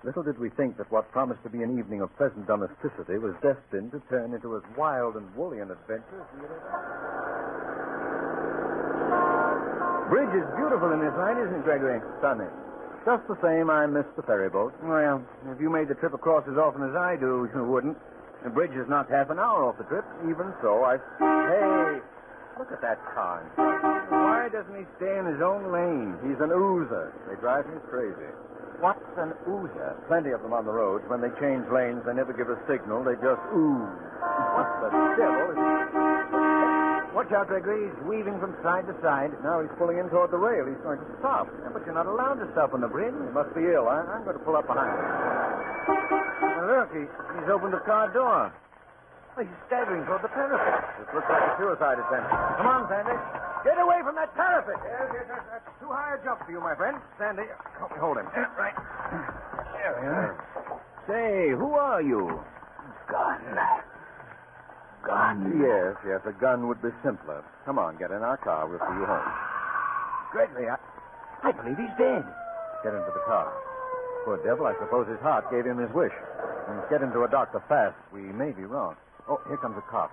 Little 0.09 0.25
did 0.25 0.41
we 0.41 0.49
think 0.57 0.81
that 0.81 0.89
what 0.89 1.13
promised 1.13 1.45
to 1.45 1.53
be 1.53 1.61
an 1.63 1.77
evening 1.79 2.01
of 2.01 2.09
pleasant 2.17 2.49
domesticity 2.49 3.21
was 3.21 3.37
destined 3.45 3.93
to 3.93 4.01
turn 4.09 4.33
into 4.33 4.57
as 4.57 4.63
wild 4.73 5.21
and 5.21 5.29
woolly 5.37 5.61
an 5.61 5.69
adventure 5.69 6.17
as 6.17 6.33
we 6.33 6.41
had 6.49 6.49
ever... 6.49 6.89
Bridge 10.09 10.33
is 10.33 10.49
beautiful 10.57 10.97
in 10.97 11.05
this 11.05 11.13
light, 11.21 11.37
isn't 11.37 11.61
it, 11.61 11.65
Gregory? 11.69 12.01
Stunning. 12.25 12.49
Just 13.05 13.29
the 13.29 13.37
same, 13.45 13.69
I 13.69 13.85
missed 13.85 14.17
the 14.17 14.25
ferry 14.25 14.49
boat. 14.49 14.73
Well, 14.81 15.21
if 15.53 15.61
you 15.61 15.69
made 15.69 15.93
the 15.93 15.95
trip 16.01 16.15
across 16.17 16.49
as 16.49 16.57
often 16.57 16.81
as 16.89 16.97
I 16.97 17.21
do, 17.21 17.53
you 17.53 17.65
wouldn't. 17.69 18.01
The 18.45 18.51
bridge 18.51 18.73
is 18.73 18.89
not 18.89 19.13
half 19.13 19.29
an 19.29 19.39
hour 19.39 19.69
off 19.69 19.77
the 19.77 19.85
trip. 19.93 20.09
Even 20.25 20.57
so, 20.65 20.89
I... 20.89 20.97
Hey, 21.21 22.01
look 22.57 22.73
at 22.73 22.81
that 22.81 22.97
car. 23.13 23.45
Why 24.53 24.61
doesn't 24.61 24.77
he 24.77 24.85
stay 25.01 25.17
in 25.17 25.25
his 25.25 25.41
own 25.41 25.73
lane? 25.73 26.13
He's 26.29 26.37
an 26.45 26.53
oozer. 26.53 27.09
They 27.25 27.41
drive 27.41 27.65
me 27.73 27.81
crazy. 27.89 28.29
What's 28.85 29.01
an 29.17 29.33
oozer? 29.49 29.97
Plenty 30.13 30.37
of 30.37 30.45
them 30.45 30.53
on 30.53 30.69
the 30.69 30.77
roads. 30.77 31.09
When 31.09 31.25
they 31.25 31.33
change 31.41 31.65
lanes, 31.73 32.05
they 32.05 32.13
never 32.13 32.37
give 32.37 32.53
a 32.53 32.61
signal. 32.69 33.01
They 33.01 33.17
just 33.17 33.41
ooze. 33.49 33.97
What 34.53 34.69
the 34.85 34.93
devil 35.17 35.57
is... 35.57 35.59
Watch 37.17 37.33
out, 37.33 37.49
Gregory. 37.49 37.89
He's 37.89 37.97
weaving 38.05 38.37
from 38.45 38.53
side 38.61 38.85
to 38.93 38.95
side. 39.01 39.33
Now 39.41 39.65
he's 39.65 39.73
pulling 39.81 39.97
in 39.97 40.13
toward 40.13 40.29
the 40.29 40.37
rail. 40.37 40.69
He's 40.69 40.85
going 40.85 41.01
to 41.01 41.09
stop. 41.25 41.49
Yeah, 41.65 41.73
but 41.73 41.89
you're 41.89 41.97
not 41.97 42.05
allowed 42.05 42.37
to 42.45 42.49
stop 42.53 42.77
on 42.77 42.85
the 42.85 42.93
bridge. 42.93 43.17
He 43.17 43.33
must 43.33 43.57
be 43.57 43.65
ill. 43.73 43.89
I, 43.89 44.05
I'm 44.05 44.21
going 44.29 44.37
to 44.37 44.45
pull 44.45 44.61
up 44.61 44.69
behind 44.69 44.93
him. 44.93 45.09
Now, 46.61 46.69
look, 46.69 46.93
he, 46.93 47.09
he's 47.41 47.49
opened 47.49 47.73
the 47.73 47.81
car 47.89 48.13
door. 48.13 48.53
Well, 49.33 49.49
he's 49.49 49.61
staggering 49.65 50.05
toward 50.05 50.21
the 50.21 50.29
parapet. 50.29 50.85
This 51.01 51.09
looks 51.17 51.31
like 51.33 51.41
a 51.41 51.53
suicide 51.57 52.05
attempt. 52.05 52.29
Come 52.61 52.69
on, 52.69 52.85
Sandy. 52.93 53.17
Get 53.65 53.79
away 53.79 54.03
from 54.03 54.17
that 54.17 54.35
parapet. 54.35 54.75
Yes, 54.83 55.07
yes, 55.15 55.25
yes. 55.29 55.43
That's 55.51 55.71
too 55.79 55.87
high 55.87 56.19
a 56.19 56.25
jump 56.25 56.43
for 56.45 56.51
you, 56.51 56.61
my 56.61 56.75
friend. 56.75 56.99
Sandy, 57.19 57.47
help 57.79 57.93
me 57.93 57.99
hold 57.99 58.19
him. 58.19 58.27
Right. 58.59 58.75
There 59.79 59.95
we 60.03 60.07
are. 60.07 60.35
Say, 61.07 61.55
who 61.55 61.75
are 61.75 62.03
you? 62.03 62.43
Gun. 63.11 63.39
Gun. 65.07 65.63
Yes, 65.63 65.95
yes, 66.07 66.21
a 66.27 66.33
gun 66.39 66.67
would 66.69 66.83
be 66.83 66.91
simpler. 67.03 67.43
Come 67.65 67.79
on, 67.79 67.97
get 67.99 68.11
in 68.11 68.23
our 68.23 68.37
car. 68.37 68.67
We'll 68.67 68.79
see 68.79 68.99
you 68.99 69.07
home. 69.07 69.31
Gregory, 70.31 70.69
I, 70.71 70.79
I 71.43 71.53
believe 71.53 71.77
he's 71.77 71.95
dead. 71.99 72.23
Get 72.83 72.95
into 72.95 73.11
the 73.15 73.23
car. 73.27 73.53
Poor 74.25 74.39
devil, 74.47 74.67
I 74.67 74.75
suppose 74.79 75.07
his 75.09 75.19
heart 75.21 75.51
gave 75.51 75.67
him 75.67 75.79
his 75.79 75.91
wish. 75.95 76.15
We 76.69 76.75
must 76.79 76.91
get 76.91 77.03
him 77.03 77.13
to 77.13 77.23
a 77.25 77.29
doctor 77.29 77.63
fast. 77.69 77.95
We 78.15 78.23
may 78.23 78.51
be 78.51 78.63
wrong. 78.63 78.95
Oh, 79.29 79.41
here 79.47 79.59
comes 79.59 79.77
a 79.77 79.83
cop. 79.91 80.11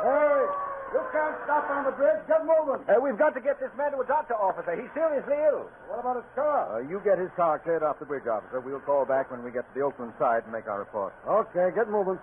Hey, 0.00 0.44
you 0.92 1.02
can't 1.12 1.36
stop 1.44 1.70
on 1.70 1.84
the 1.86 1.94
bridge. 1.94 2.20
Get 2.26 2.42
moving. 2.46 2.82
Uh, 2.88 2.98
we've 3.00 3.18
got 3.18 3.34
to 3.34 3.40
get 3.40 3.58
this 3.60 3.70
man 3.78 3.92
to 3.92 4.02
a 4.02 4.06
doctor, 4.06 4.34
officer. 4.34 4.74
He's 4.74 4.90
seriously 4.94 5.38
ill. 5.50 5.70
What 5.86 6.00
about 6.00 6.16
his 6.16 6.28
car? 6.34 6.78
Uh, 6.78 6.88
you 6.88 7.00
get 7.04 7.18
his 7.18 7.30
car 7.36 7.58
cleared 7.58 7.82
off 7.82 7.98
the 7.98 8.06
bridge, 8.06 8.26
officer. 8.26 8.60
We'll 8.60 8.80
call 8.82 9.04
back 9.06 9.30
when 9.30 9.42
we 9.42 9.50
get 9.50 9.66
to 9.68 9.72
the 9.74 9.82
Oakland 9.86 10.12
side 10.18 10.42
and 10.44 10.52
make 10.52 10.66
our 10.66 10.80
report. 10.80 11.14
Okay, 11.26 11.70
get 11.74 11.88
moving. 11.88 12.18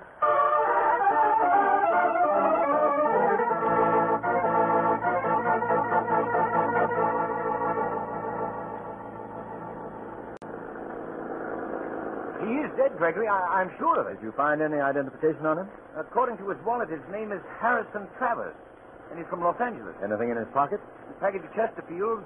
Dead, 12.78 12.96
Gregory. 12.98 13.28
I, 13.28 13.60
I'm 13.62 13.72
sure 13.78 14.00
of 14.00 14.08
it. 14.08 14.22
Did 14.22 14.26
you 14.30 14.34
find 14.38 14.62
any 14.62 14.78
identification 14.80 15.46
on 15.46 15.58
him? 15.60 15.68
According 15.98 16.38
to 16.38 16.50
his 16.50 16.60
wallet, 16.66 16.90
his 16.90 17.02
name 17.12 17.32
is 17.34 17.42
Harrison 17.60 18.08
Travers, 18.18 18.56
and 19.10 19.18
he's 19.20 19.28
from 19.28 19.42
Los 19.44 19.60
Angeles. 19.60 19.96
Anything 20.04 20.30
in 20.30 20.38
his 20.38 20.48
pocket? 20.54 20.80
A 21.10 21.20
package 21.20 21.44
of 21.44 21.52
Chesterfield's, 21.58 22.24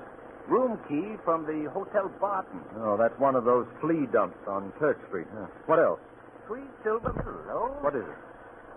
room 0.47 0.77
key 0.89 1.15
from 1.23 1.45
the 1.47 1.69
Hotel 1.71 2.11
Barton. 2.19 2.59
Oh, 2.83 2.97
that's 2.97 3.17
one 3.19 3.35
of 3.35 3.45
those 3.45 3.65
flea 3.79 4.05
dumps 4.11 4.37
on 4.47 4.73
Turk 4.79 4.99
Street. 5.07 5.27
Huh. 5.33 5.47
What 5.65 5.79
else? 5.79 5.99
Three 6.47 6.65
silver 6.83 7.13
below. 7.13 7.77
What 7.81 7.95
is 7.95 8.03
it? 8.03 8.19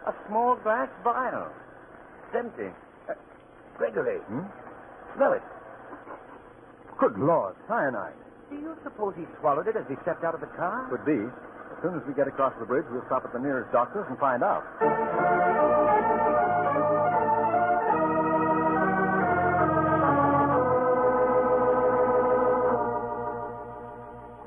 A 0.06 0.14
small 0.28 0.56
glass 0.62 0.88
vial. 1.02 1.48
empty. 2.36 2.68
Uh, 3.08 3.14
Gregory, 3.78 4.18
Hmm? 4.28 4.42
smell 5.16 5.32
it. 5.32 5.42
Good 6.98 7.18
Lord, 7.18 7.54
cyanide. 7.68 8.14
Do 8.50 8.56
you 8.56 8.76
suppose 8.84 9.14
he 9.16 9.24
swallowed 9.40 9.66
it 9.66 9.76
as 9.76 9.84
he 9.88 9.94
stepped 10.02 10.22
out 10.24 10.34
of 10.34 10.40
the 10.40 10.50
car? 10.58 10.86
Could 10.90 11.04
be. 11.06 11.18
As 11.84 11.90
soon 11.90 12.00
as 12.00 12.06
we 12.08 12.14
get 12.14 12.26
across 12.26 12.54
the 12.58 12.64
bridge, 12.64 12.86
we'll 12.90 13.04
stop 13.04 13.26
at 13.26 13.32
the 13.34 13.38
nearest 13.38 13.70
doctor's 13.70 14.06
and 14.08 14.18
find 14.18 14.42
out. 14.42 14.64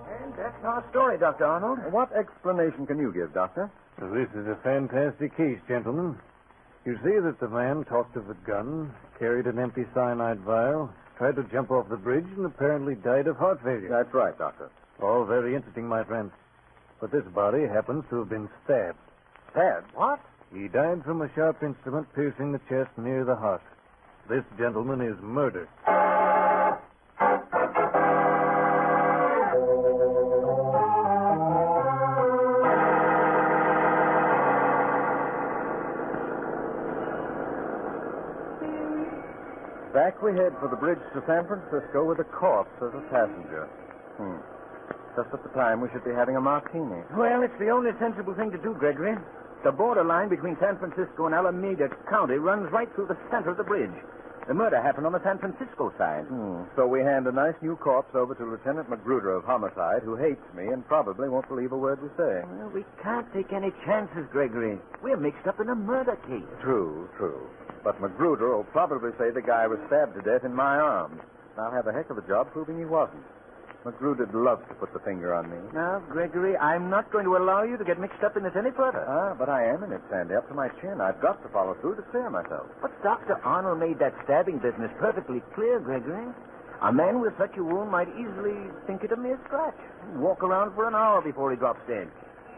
And 0.09 0.33
that's 0.33 0.65
our 0.65 0.83
story, 0.89 1.19
Dr. 1.19 1.45
Arnold. 1.45 1.77
What 1.93 2.11
explanation 2.17 2.87
can 2.87 2.97
you 2.97 3.13
give, 3.13 3.35
Doctor? 3.35 3.69
Well, 4.01 4.15
this 4.15 4.29
is 4.33 4.47
a 4.47 4.57
fantastic 4.63 5.37
case, 5.37 5.59
gentlemen. 5.67 6.17
You 6.85 6.97
see 7.03 7.19
that 7.21 7.39
the 7.39 7.49
man 7.49 7.83
talked 7.83 8.15
of 8.15 8.31
a 8.31 8.37
gun, 8.47 8.91
carried 9.19 9.45
an 9.45 9.59
empty 9.59 9.85
cyanide 9.93 10.39
vial, 10.39 10.91
tried 11.19 11.35
to 11.35 11.43
jump 11.53 11.69
off 11.69 11.87
the 11.87 11.97
bridge, 11.97 12.25
and 12.35 12.47
apparently 12.47 12.95
died 12.95 13.27
of 13.27 13.37
heart 13.37 13.61
failure. 13.63 13.89
That's 13.89 14.11
right, 14.11 14.35
Doctor. 14.39 14.71
All 15.03 15.23
very 15.23 15.53
interesting, 15.53 15.87
my 15.87 16.03
friend. 16.03 16.31
But 16.99 17.11
this 17.11 17.25
body 17.33 17.67
happens 17.67 18.03
to 18.09 18.19
have 18.19 18.29
been 18.29 18.49
stabbed. 18.63 18.97
Stabbed? 19.51 19.93
What? 19.93 20.19
He 20.53 20.67
died 20.67 21.03
from 21.03 21.21
a 21.21 21.29
sharp 21.35 21.61
instrument 21.61 22.07
piercing 22.15 22.51
the 22.51 22.61
chest 22.69 22.89
near 22.97 23.23
the 23.23 23.35
heart. 23.35 23.61
This 24.29 24.43
gentleman 24.57 25.01
is 25.01 25.15
murdered. 25.21 25.69
Back 39.93 40.21
we 40.21 40.31
head 40.33 40.53
for 40.59 40.67
the 40.69 40.75
bridge 40.75 40.99
to 41.13 41.23
San 41.27 41.47
Francisco 41.47 42.05
with 42.05 42.19
a 42.19 42.23
corpse 42.23 42.69
as 42.81 42.93
a 42.93 43.01
passenger. 43.09 43.67
Hmm. 44.17 44.56
Just 45.17 45.33
at 45.33 45.41
the 45.41 45.49
time 45.57 45.81
we 45.81 45.89
should 45.89 46.05
be 46.05 46.13
having 46.13 46.37
a 46.37 46.41
martini. 46.41 47.01
Well, 47.17 47.41
it's 47.41 47.57
the 47.57 47.73
only 47.73 47.89
sensible 47.97 48.35
thing 48.35 48.51
to 48.51 48.61
do, 48.61 48.77
Gregory. 48.77 49.17
The 49.63 49.71
borderline 49.71 50.29
between 50.29 50.55
San 50.61 50.77
Francisco 50.77 51.25
and 51.25 51.33
Alameda 51.33 51.89
County 52.07 52.35
runs 52.37 52.71
right 52.71 52.87
through 52.93 53.07
the 53.07 53.17
center 53.31 53.49
of 53.49 53.57
the 53.57 53.63
bridge. 53.63 53.97
The 54.47 54.53
murder 54.53 54.79
happened 54.79 55.07
on 55.07 55.11
the 55.11 55.23
San 55.23 55.39
Francisco 55.39 55.91
side. 55.97 56.23
Hmm. 56.29 56.69
So 56.75 56.85
we 56.85 57.01
hand 57.01 57.25
a 57.25 57.31
nice 57.33 57.55
new 57.63 57.75
corpse 57.75 58.13
over 58.13 58.35
to 58.35 58.45
Lieutenant 58.45 58.89
Magruder 58.91 59.33
of 59.33 59.43
Homicide, 59.43 60.03
who 60.03 60.15
hates 60.15 60.45
me 60.55 60.67
and 60.67 60.87
probably 60.87 61.27
won't 61.27 61.49
believe 61.49 61.71
a 61.73 61.77
word 61.77 61.99
we 61.99 62.09
say. 62.15 62.45
Well, 62.45 62.69
we 62.69 62.85
can't 63.01 63.25
take 63.33 63.51
any 63.51 63.73
chances, 63.85 64.23
Gregory. 64.31 64.77
We're 65.01 65.17
mixed 65.17 65.47
up 65.47 65.59
in 65.59 65.67
a 65.67 65.75
murder 65.75 66.15
case. 66.29 66.47
True, 66.61 67.09
true. 67.17 67.41
But 67.83 67.99
Magruder 67.99 68.55
will 68.55 68.69
probably 68.69 69.11
say 69.17 69.31
the 69.31 69.41
guy 69.41 69.65
was 69.65 69.79
stabbed 69.87 70.13
to 70.13 70.21
death 70.21 70.45
in 70.45 70.53
my 70.53 70.77
arms. 70.77 71.19
I'll 71.57 71.73
have 71.73 71.87
a 71.87 71.91
heck 71.91 72.11
of 72.11 72.19
a 72.19 72.27
job 72.27 72.53
proving 72.53 72.77
he 72.77 72.85
wasn't. 72.85 73.23
Magruder'd 73.85 74.33
love 74.33 74.59
to 74.67 74.73
put 74.75 74.91
the 74.93 74.99
finger 74.99 75.33
on 75.33 75.49
me. 75.49 75.57
Now, 75.73 75.99
Gregory, 76.09 76.57
I'm 76.57 76.89
not 76.89 77.11
going 77.11 77.25
to 77.25 77.37
allow 77.37 77.63
you 77.63 77.77
to 77.77 77.85
get 77.85 77.99
mixed 77.99 78.23
up 78.23 78.35
in 78.35 78.43
this 78.43 78.55
any 78.57 78.71
further. 78.71 79.05
Ah, 79.07 79.33
but 79.37 79.47
I 79.49 79.63
am 79.63 79.83
in 79.83 79.91
it, 79.93 80.01
Sandy, 80.09 80.35
up 80.35 80.47
to 80.49 80.53
my 80.53 80.67
chin. 80.81 80.99
I've 80.99 81.21
got 81.21 81.41
to 81.43 81.49
follow 81.49 81.75
through 81.79 81.95
to 81.95 82.01
clear 82.11 82.29
myself. 82.29 82.67
But 82.81 82.91
Dr. 83.03 83.39
Arnold 83.45 83.79
made 83.79 83.99
that 83.99 84.13
stabbing 84.25 84.59
business 84.59 84.91
perfectly 84.99 85.41
clear, 85.55 85.79
Gregory. 85.79 86.27
A 86.83 86.91
man 86.93 87.21
with 87.21 87.33
such 87.39 87.55
a 87.57 87.63
wound 87.63 87.89
might 87.89 88.09
easily 88.19 88.57
think 88.85 89.03
it 89.03 89.11
a 89.11 89.17
mere 89.17 89.39
scratch. 89.45 89.77
Walk 90.17 90.43
around 90.43 90.75
for 90.75 90.87
an 90.87 90.93
hour 90.93 91.21
before 91.21 91.49
he 91.51 91.57
drops 91.57 91.81
dead. 91.87 92.09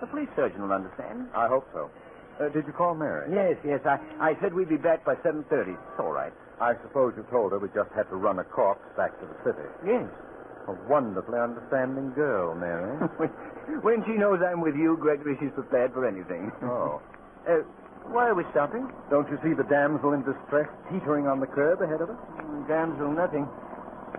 The 0.02 0.08
police 0.08 0.30
surgeon 0.36 0.62
will 0.64 0.74
understand. 0.74 1.28
I 1.36 1.48
hope 1.48 1.68
so. 1.74 1.90
Uh, 2.40 2.50
did 2.50 2.66
you 2.66 2.74
call 2.74 2.96
Mary? 2.96 3.28
Yes, 3.32 3.60
yes. 3.64 3.80
I, 3.86 4.00
I 4.20 4.34
said 4.42 4.54
we'd 4.54 4.70
be 4.70 4.78
back 4.78 5.06
by 5.06 5.16
7.30. 5.16 5.76
It's 5.76 6.00
all 6.00 6.12
right. 6.12 6.34
I 6.60 6.74
suppose 6.84 7.14
you 7.16 7.24
told 7.32 7.52
her 7.52 7.60
we 7.60 7.68
just 7.76 7.92
had 7.96 8.10
to 8.10 8.16
run 8.16 8.40
a 8.40 8.44
corpse 8.44 8.84
back 8.98 9.12
to 9.20 9.26
the 9.28 9.36
city. 9.44 9.68
Yes. 9.86 10.08
A 10.68 10.74
wonderfully 10.90 11.40
understanding 11.40 12.12
girl, 12.14 12.54
Mary. 12.56 12.94
when, 13.18 13.30
when 13.82 14.04
she 14.06 14.14
knows 14.14 14.40
I'm 14.46 14.62
with 14.62 14.76
you, 14.76 14.98
Gregory, 15.00 15.38
she's 15.40 15.54
prepared 15.56 15.94
for 15.94 16.08
anything. 16.08 16.52
oh. 16.64 17.02
Uh, 17.48 17.64
why 18.12 18.28
are 18.28 18.36
we 18.36 18.44
stopping? 18.52 18.86
Don't 19.10 19.26
you 19.32 19.40
see 19.42 19.54
the 19.56 19.64
damsel 19.72 20.12
in 20.14 20.22
distress 20.28 20.68
teetering 20.92 21.26
on 21.26 21.40
the 21.40 21.48
curb 21.48 21.82
ahead 21.82 22.02
of 22.04 22.10
us? 22.12 22.20
Mm, 22.44 22.68
Damsel, 22.68 23.10
nothing. 23.16 23.48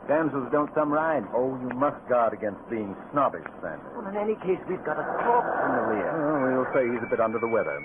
Damsels 0.08 0.48
don't 0.50 0.72
thumb 0.74 0.90
ride. 0.90 1.22
Oh, 1.36 1.52
you 1.60 1.68
must 1.76 2.00
guard 2.08 2.32
against 2.32 2.58
being 2.70 2.96
snobbish, 3.12 3.44
Sandy. 3.62 3.84
Well, 3.94 4.08
in 4.08 4.16
any 4.16 4.34
case, 4.40 4.58
we've 4.66 4.82
got 4.82 4.98
a 4.98 5.04
corpse 5.22 5.52
in 5.52 5.70
the 5.76 5.84
rear. 5.94 6.10
Oh, 6.16 6.64
we'll 6.64 6.70
say 6.74 6.88
he's 6.90 7.02
a 7.04 7.10
bit 7.12 7.20
under 7.20 7.38
the 7.38 7.46
weather. 7.46 7.76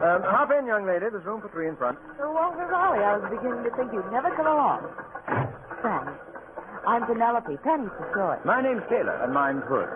Um, 0.00 0.22
hop 0.24 0.50
in, 0.50 0.66
young 0.66 0.86
lady. 0.88 1.06
There's 1.12 1.24
room 1.28 1.42
for 1.44 1.50
three 1.52 1.68
in 1.68 1.76
front. 1.76 1.98
Oh, 2.18 2.32
Walter 2.32 2.66
Raleigh, 2.66 3.04
I 3.04 3.18
was 3.20 3.28
beginning 3.30 3.62
to 3.68 3.70
think 3.76 3.92
you'd 3.92 4.10
never 4.10 4.32
come 4.34 4.48
along. 4.48 4.80
Thanks. 5.84 6.33
I'm 6.86 7.06
Penelope. 7.06 7.56
Penny 7.64 7.88
for 7.96 8.06
short. 8.14 8.44
My 8.44 8.60
name's 8.60 8.82
Taylor. 8.88 9.16
And 9.24 9.32
mine's 9.32 9.64
Hood. 9.68 9.88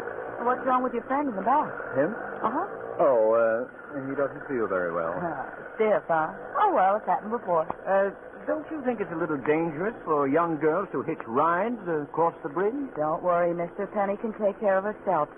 What's 0.46 0.64
wrong 0.64 0.82
with 0.82 0.94
your 0.94 1.02
friend 1.04 1.28
in 1.28 1.36
the 1.36 1.42
back? 1.42 1.68
Him? 1.98 2.14
Uh-huh. 2.42 2.66
Oh, 3.00 3.34
uh, 3.36 4.08
he 4.08 4.14
doesn't 4.16 4.46
feel 4.48 4.66
very 4.66 4.92
well. 4.92 5.12
Uh, 5.18 5.44
stiff, 5.76 6.02
huh? 6.08 6.32
Oh, 6.58 6.72
well, 6.74 6.96
it's 6.96 7.06
happened 7.06 7.30
before. 7.32 7.66
Uh, 7.86 8.10
don't 8.46 8.64
you 8.70 8.80
think 8.84 9.00
it's 9.00 9.12
a 9.12 9.16
little 9.18 9.36
dangerous 9.36 9.94
for 10.04 10.26
young 10.26 10.56
girls 10.58 10.88
to 10.92 11.02
hitch 11.02 11.20
rides 11.26 11.78
across 11.86 12.34
the 12.42 12.48
bridge? 12.48 12.74
Don't 12.96 13.22
worry, 13.22 13.52
mister. 13.52 13.86
Penny 13.92 14.16
can 14.16 14.32
take 14.40 14.58
care 14.58 14.78
of 14.78 14.84
herself. 14.84 15.28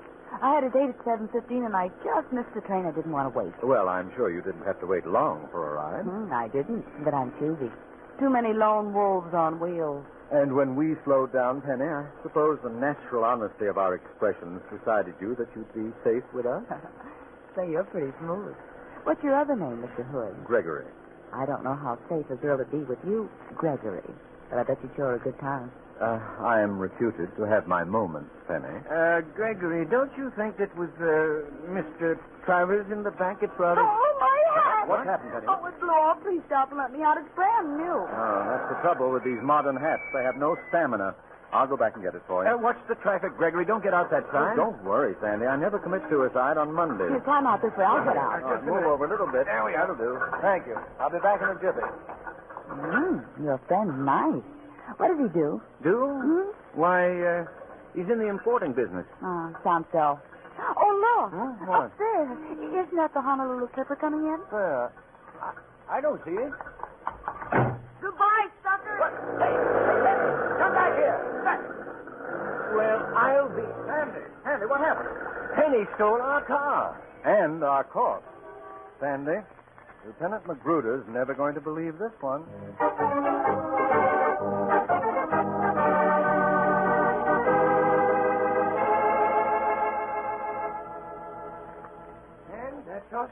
I 0.41 0.55
had 0.55 0.65
a 0.65 0.71
date 0.71 0.95
at 0.95 0.99
7.15, 1.05 1.67
and 1.67 1.75
I 1.75 1.89
just 2.05 2.33
missed 2.33 2.55
the 2.55 2.61
train 2.63 2.87
I 2.87 2.93
didn't 2.93 3.11
want 3.11 3.33
to 3.33 3.37
wait. 3.37 3.53
Well, 3.65 3.89
I'm 3.89 4.13
sure 4.15 4.31
you 4.31 4.41
didn't 4.41 4.65
have 4.65 4.79
to 4.81 4.87
wait 4.87 5.05
long 5.05 5.49
for 5.51 5.67
a 5.69 5.75
ride. 5.75 6.05
Hmm, 6.05 6.33
I 6.33 6.47
didn't, 6.49 6.87
but 7.05 7.13
I'm 7.13 7.33
choosy. 7.41 7.69
Too 8.21 8.29
many 8.29 8.53
lone 8.53 8.93
wolves 8.93 9.33
on 9.33 9.59
wheels. 9.59 10.05
And 10.31 10.53
when 10.53 10.77
we 10.77 10.95
slowed 11.05 11.33
down, 11.33 11.63
Penny, 11.63 11.89
I 11.89 12.05
suppose 12.23 12.59
the 12.63 12.69
natural 12.69 13.25
honesty 13.25 13.65
of 13.65 13.79
our 13.79 13.95
expressions 13.95 14.61
decided 14.69 15.15
you 15.21 15.35
that 15.37 15.49
you'd 15.57 15.73
be 15.73 15.91
safe 16.05 16.23
with 16.35 16.45
us? 16.45 16.63
Say, 17.57 17.71
you're 17.71 17.89
pretty 17.89 18.13
smooth. 18.21 18.55
What's 19.05 19.25
your 19.25 19.35
other 19.41 19.57
name, 19.57 19.83
Mr. 19.83 20.05
Hood? 20.13 20.37
Gregory. 20.45 20.85
I 21.33 21.47
don't 21.47 21.65
know 21.65 21.75
how 21.75 21.97
safe 22.11 22.29
a 22.31 22.37
girl 22.37 22.59
would 22.59 22.71
be 22.71 22.85
with 22.85 22.99
you, 23.07 23.31
Gregory, 23.57 24.05
but 24.51 24.59
I 24.59 24.65
bet 24.65 24.79
you'd 24.83 24.93
show 24.97 25.15
a 25.15 25.19
good 25.19 25.39
time. 25.41 25.73
Uh, 26.01 26.21
I 26.45 26.61
am 26.61 26.79
reputed 26.79 27.35
to 27.37 27.43
have 27.45 27.67
my 27.67 27.85
moments, 27.85 28.31
Penny. 28.47 28.69
Uh, 28.89 29.21
Gregory, 29.35 29.85
don't 29.87 30.13
you 30.17 30.33
think 30.37 30.57
that 30.59 30.75
with 30.77 30.91
uh, 31.01 31.49
Mr. 31.73 32.19
Travers 32.45 32.85
in 32.93 33.03
the 33.03 33.13
back, 33.13 33.39
it's 33.43 33.53
rather... 33.59 33.81
Oh, 33.81 34.17
my 34.21 34.30
hat! 34.55 34.89
What 34.89 35.07
happened, 35.07 35.33
Penny? 35.33 35.47
Oh, 35.49 35.65
it 35.67 35.79
blew 35.81 35.91
off. 35.91 36.19
Please 36.23 36.43
stop 36.47 36.71
and 36.71 36.79
let 36.79 36.93
me 36.93 37.03
out. 37.03 37.17
It's 37.19 37.29
brand 37.35 37.77
new. 37.79 37.97
Oh, 38.07 38.41
that's 38.51 38.69
the 38.75 38.79
trouble 38.83 39.11
with 39.13 39.25
these 39.25 39.41
modern 39.43 39.77
hats. 39.77 40.03
They 40.15 40.23
have 40.25 40.37
no 40.37 40.57
stamina. 40.69 41.15
I'll 41.53 41.67
go 41.67 41.77
back 41.77 41.95
and 41.99 42.03
get 42.05 42.15
it 42.15 42.23
for 42.29 42.45
you. 42.47 42.51
Uh, 42.51 42.57
watch 42.59 42.79
the 42.89 42.95
traffic, 43.03 43.35
Gregory. 43.37 43.65
Don't 43.67 43.83
get 43.83 43.93
out 43.93 44.09
that 44.11 44.23
Oh, 44.31 44.33
sign. 44.33 44.57
don't 44.57 44.79
worry, 44.85 45.17
Sandy. 45.21 45.47
I 45.47 45.57
never 45.57 45.81
commit 45.81 46.03
suicide 46.09 46.57
on 46.57 46.73
Mondays. 46.73 47.11
You 47.11 47.19
climb 47.27 47.45
out 47.47 47.61
this 47.61 47.75
way. 47.77 47.85
I'll 47.85 48.05
get 48.05 48.17
out. 48.17 48.39
right, 48.43 48.63
move 48.65 48.85
over 48.87 49.05
a 49.05 49.09
little 49.11 49.27
bit. 49.27 49.47
There 49.47 49.65
we 49.65 49.75
are. 49.75 49.87
That'll 49.91 49.99
do. 49.99 50.15
Thank 50.43 50.67
you. 50.69 50.79
I'll 51.01 51.11
be 51.11 51.19
back 51.19 51.43
in 51.43 51.49
a 51.51 51.55
jiffy. 51.59 51.83
Mm, 52.71 53.25
your 53.43 53.59
friend, 53.67 54.07
nice. 54.07 54.43
What 54.97 55.09
does 55.09 55.19
he 55.27 55.39
do? 55.39 55.61
Do? 55.83 56.07
Hmm? 56.07 56.79
Why, 56.79 57.21
uh, 57.21 57.45
he's 57.97 58.09
in 58.09 58.19
the 58.19 58.29
importing 58.29 58.73
business. 58.73 59.07
Oh, 59.23 59.53
sounds 59.65 59.87
so. 59.91 60.21
Oh, 60.91 60.99
look. 60.99 61.31
Huh? 61.31 61.67
What? 61.71 61.85
Up 61.87 61.99
there. 61.99 62.83
Isn't 62.83 62.97
that 62.97 63.15
the 63.15 63.21
Honolulu 63.23 63.69
Clipper 63.75 63.95
coming 63.95 64.27
in? 64.27 64.41
Uh, 64.51 64.91
I, 65.39 65.99
I 65.99 66.01
don't 66.01 66.21
see 66.25 66.33
it. 66.35 66.51
Goodbye, 68.03 68.47
sucker. 68.63 68.99
Come 70.59 70.75
back 70.75 70.93
here. 70.99 71.19
Back. 71.45 71.61
Well, 72.75 73.01
I'll 73.15 73.49
be... 73.55 73.63
Sandy, 73.87 74.25
Sandy, 74.45 74.67
what 74.67 74.81
happened? 74.81 75.09
Penny 75.55 75.85
stole 75.95 76.21
our 76.21 76.43
car. 76.45 76.99
And 77.25 77.63
our 77.63 77.85
corpse. 77.85 78.27
Sandy, 78.99 79.39
Lieutenant 80.07 80.47
Magruder's 80.47 81.05
never 81.09 81.35
going 81.35 81.55
to 81.55 81.61
believe 81.61 81.99
this 81.99 82.13
one. 82.21 82.43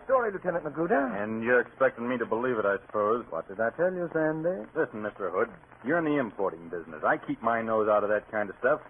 Story, 0.09 0.33
Lieutenant 0.33 0.65
Magruder. 0.65 1.05
And 1.21 1.45
you're 1.45 1.61
expecting 1.61 2.09
me 2.09 2.17
to 2.17 2.25
believe 2.25 2.57
it, 2.57 2.65
I 2.65 2.79
suppose. 2.87 3.27
What 3.29 3.47
did 3.47 3.61
I 3.61 3.69
tell 3.77 3.93
you, 3.93 4.09
Sandy? 4.15 4.65
Listen, 4.75 5.05
Mr. 5.05 5.31
Hood, 5.31 5.51
you're 5.85 5.99
in 5.99 6.07
the 6.07 6.17
importing 6.17 6.71
business. 6.71 7.05
I 7.05 7.19
keep 7.19 7.43
my 7.43 7.61
nose 7.61 7.89
out 7.91 8.05
of 8.05 8.09
that 8.09 8.25
kind 8.33 8.49
of 8.49 8.57
stuff. 8.59 8.81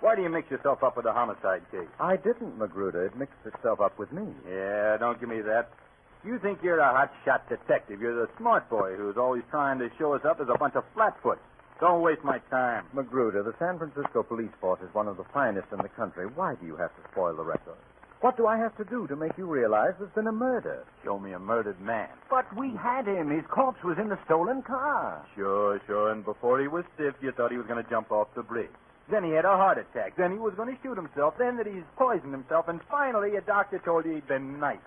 Why 0.00 0.14
do 0.14 0.20
you 0.20 0.28
mix 0.28 0.50
yourself 0.50 0.84
up 0.84 0.98
with 0.98 1.06
a 1.06 1.12
homicide 1.14 1.62
case? 1.72 1.88
I 1.98 2.16
didn't, 2.16 2.58
Magruder. 2.58 3.06
It 3.06 3.16
mixed 3.16 3.40
itself 3.46 3.80
up 3.80 3.98
with 3.98 4.12
me. 4.12 4.28
Yeah, 4.46 4.98
don't 4.98 5.18
give 5.18 5.30
me 5.30 5.40
that. 5.40 5.70
You 6.26 6.38
think 6.38 6.58
you're 6.62 6.78
a 6.78 6.92
hot-shot 6.92 7.48
detective. 7.48 8.02
You're 8.02 8.26
the 8.26 8.28
smart 8.36 8.68
boy 8.68 8.96
who's 8.96 9.16
always 9.16 9.44
trying 9.50 9.78
to 9.78 9.88
show 9.96 10.12
us 10.12 10.26
up 10.26 10.40
as 10.42 10.48
a 10.54 10.58
bunch 10.58 10.74
of 10.74 10.84
flatfoot. 10.92 11.38
Don't 11.80 12.02
waste 12.02 12.22
my 12.22 12.38
time. 12.50 12.84
Magruder, 12.92 13.42
the 13.42 13.54
San 13.58 13.78
Francisco 13.78 14.22
police 14.22 14.52
force 14.60 14.80
is 14.82 14.92
one 14.92 15.08
of 15.08 15.16
the 15.16 15.24
finest 15.32 15.68
in 15.72 15.78
the 15.78 15.88
country. 15.88 16.26
Why 16.26 16.54
do 16.54 16.66
you 16.66 16.76
have 16.76 16.94
to 16.96 17.10
spoil 17.12 17.34
the 17.34 17.44
record? 17.44 17.76
What 18.20 18.36
do 18.36 18.46
I 18.46 18.56
have 18.56 18.76
to 18.78 18.84
do 18.84 19.06
to 19.08 19.16
make 19.16 19.36
you 19.36 19.46
realize 19.46 19.92
there's 19.98 20.10
been 20.12 20.26
a 20.26 20.32
murder? 20.32 20.84
Show 21.04 21.18
me 21.18 21.32
a 21.32 21.38
murdered 21.38 21.80
man. 21.80 22.08
But 22.30 22.46
we 22.56 22.70
had 22.74 23.06
him. 23.06 23.30
His 23.30 23.44
corpse 23.46 23.82
was 23.84 23.98
in 23.98 24.08
the 24.08 24.18
stolen 24.24 24.62
car. 24.62 25.24
Sure, 25.34 25.80
sure. 25.86 26.10
And 26.12 26.24
before 26.24 26.60
he 26.60 26.66
was 26.66 26.84
stiff, 26.94 27.14
you 27.20 27.30
thought 27.32 27.50
he 27.50 27.58
was 27.58 27.66
going 27.66 27.82
to 27.82 27.88
jump 27.90 28.10
off 28.10 28.28
the 28.34 28.42
bridge. 28.42 28.70
Then 29.10 29.22
he 29.22 29.30
had 29.30 29.44
a 29.44 29.56
heart 29.56 29.78
attack. 29.78 30.16
Then 30.16 30.32
he 30.32 30.38
was 30.38 30.54
going 30.54 30.74
to 30.74 30.82
shoot 30.82 30.96
himself. 30.96 31.34
Then 31.38 31.58
that 31.58 31.66
he's 31.66 31.84
poisoned 31.96 32.32
himself. 32.32 32.68
And 32.68 32.80
finally, 32.90 33.36
a 33.36 33.42
doctor 33.42 33.78
told 33.78 34.06
you 34.06 34.14
he'd 34.14 34.26
been 34.26 34.58
knifed. 34.58 34.82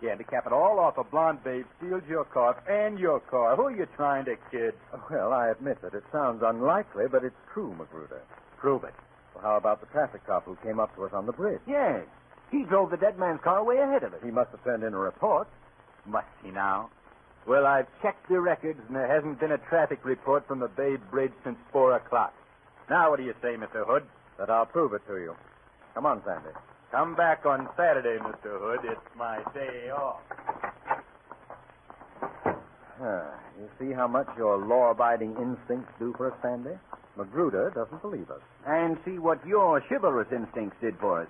You 0.00 0.08
had 0.08 0.18
to 0.18 0.24
cap 0.24 0.46
it 0.46 0.52
all 0.52 0.78
off. 0.78 0.96
A 0.96 1.04
blonde 1.04 1.44
babe 1.44 1.66
steals 1.76 2.02
your 2.08 2.24
car 2.24 2.56
and 2.66 2.98
your 2.98 3.20
car. 3.20 3.56
Who 3.56 3.66
are 3.66 3.76
you 3.76 3.86
trying 3.96 4.24
to 4.26 4.36
kid? 4.50 4.74
Well, 5.10 5.32
I 5.32 5.48
admit 5.48 5.82
that 5.82 5.92
it 5.92 6.04
sounds 6.10 6.42
unlikely, 6.42 7.04
but 7.10 7.24
it's 7.24 7.36
true, 7.52 7.74
Magruder. 7.76 8.22
Prove 8.56 8.84
it. 8.84 8.94
Well, 9.34 9.44
how 9.44 9.56
about 9.56 9.80
the 9.80 9.86
traffic 9.88 10.26
cop 10.26 10.46
who 10.46 10.56
came 10.64 10.80
up 10.80 10.94
to 10.96 11.04
us 11.04 11.12
on 11.12 11.26
the 11.26 11.32
bridge? 11.32 11.60
Yes. 11.66 12.06
He 12.50 12.64
drove 12.64 12.90
the 12.90 12.96
dead 12.96 13.18
man's 13.18 13.40
car 13.42 13.62
way 13.64 13.78
ahead 13.78 14.02
of 14.02 14.14
us. 14.14 14.20
He 14.24 14.30
must 14.30 14.50
have 14.50 14.64
turned 14.64 14.82
in 14.82 14.94
a 14.94 14.98
report. 14.98 15.48
Must 16.06 16.26
he 16.42 16.50
now? 16.50 16.90
Well, 17.46 17.66
I've 17.66 17.86
checked 18.02 18.28
the 18.28 18.40
records, 18.40 18.80
and 18.86 18.96
there 18.96 19.06
hasn't 19.08 19.40
been 19.40 19.52
a 19.52 19.58
traffic 19.58 20.04
report 20.04 20.46
from 20.46 20.58
the 20.58 20.68
Bay 20.68 20.96
Bridge 21.10 21.32
since 21.44 21.56
4 21.72 21.96
o'clock. 21.96 22.34
Now, 22.88 23.10
what 23.10 23.18
do 23.18 23.24
you 23.24 23.34
say, 23.40 23.56
Mr. 23.56 23.86
Hood? 23.86 24.04
That 24.38 24.50
I'll 24.50 24.66
prove 24.66 24.94
it 24.94 25.02
to 25.06 25.16
you. 25.16 25.34
Come 25.94 26.06
on, 26.06 26.22
Sandy. 26.24 26.50
Come 26.90 27.14
back 27.14 27.46
on 27.46 27.68
Saturday, 27.76 28.18
Mr. 28.18 28.58
Hood. 28.58 28.80
It's 28.84 29.00
my 29.16 29.42
day 29.54 29.90
off. 29.90 30.20
Ah, 33.02 33.32
you 33.58 33.68
see 33.78 33.92
how 33.94 34.06
much 34.06 34.26
your 34.36 34.58
law-abiding 34.58 35.36
instincts 35.36 35.92
do 35.98 36.12
for 36.16 36.32
us, 36.32 36.38
Sandy? 36.42 36.76
Magruder 37.16 37.70
doesn't 37.74 38.02
believe 38.02 38.30
us. 38.30 38.42
And 38.66 38.98
see 39.04 39.18
what 39.18 39.44
your 39.46 39.80
chivalrous 39.80 40.28
instincts 40.32 40.76
did 40.80 40.98
for 40.98 41.22
us. 41.22 41.28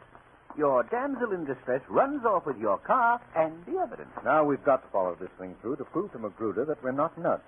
Your 0.56 0.82
damsel 0.84 1.32
in 1.32 1.44
distress 1.44 1.80
runs 1.88 2.24
off 2.24 2.44
with 2.46 2.58
your 2.58 2.78
car 2.78 3.20
and 3.36 3.52
the 3.66 3.78
evidence. 3.78 4.10
Now 4.24 4.44
we've 4.44 4.62
got 4.64 4.82
to 4.82 4.88
follow 4.90 5.16
this 5.20 5.30
thing 5.38 5.54
through 5.62 5.76
to 5.76 5.84
prove 5.84 6.12
to 6.12 6.18
Magruder 6.18 6.64
that 6.66 6.82
we're 6.82 6.92
not 6.92 7.16
nuts. 7.16 7.42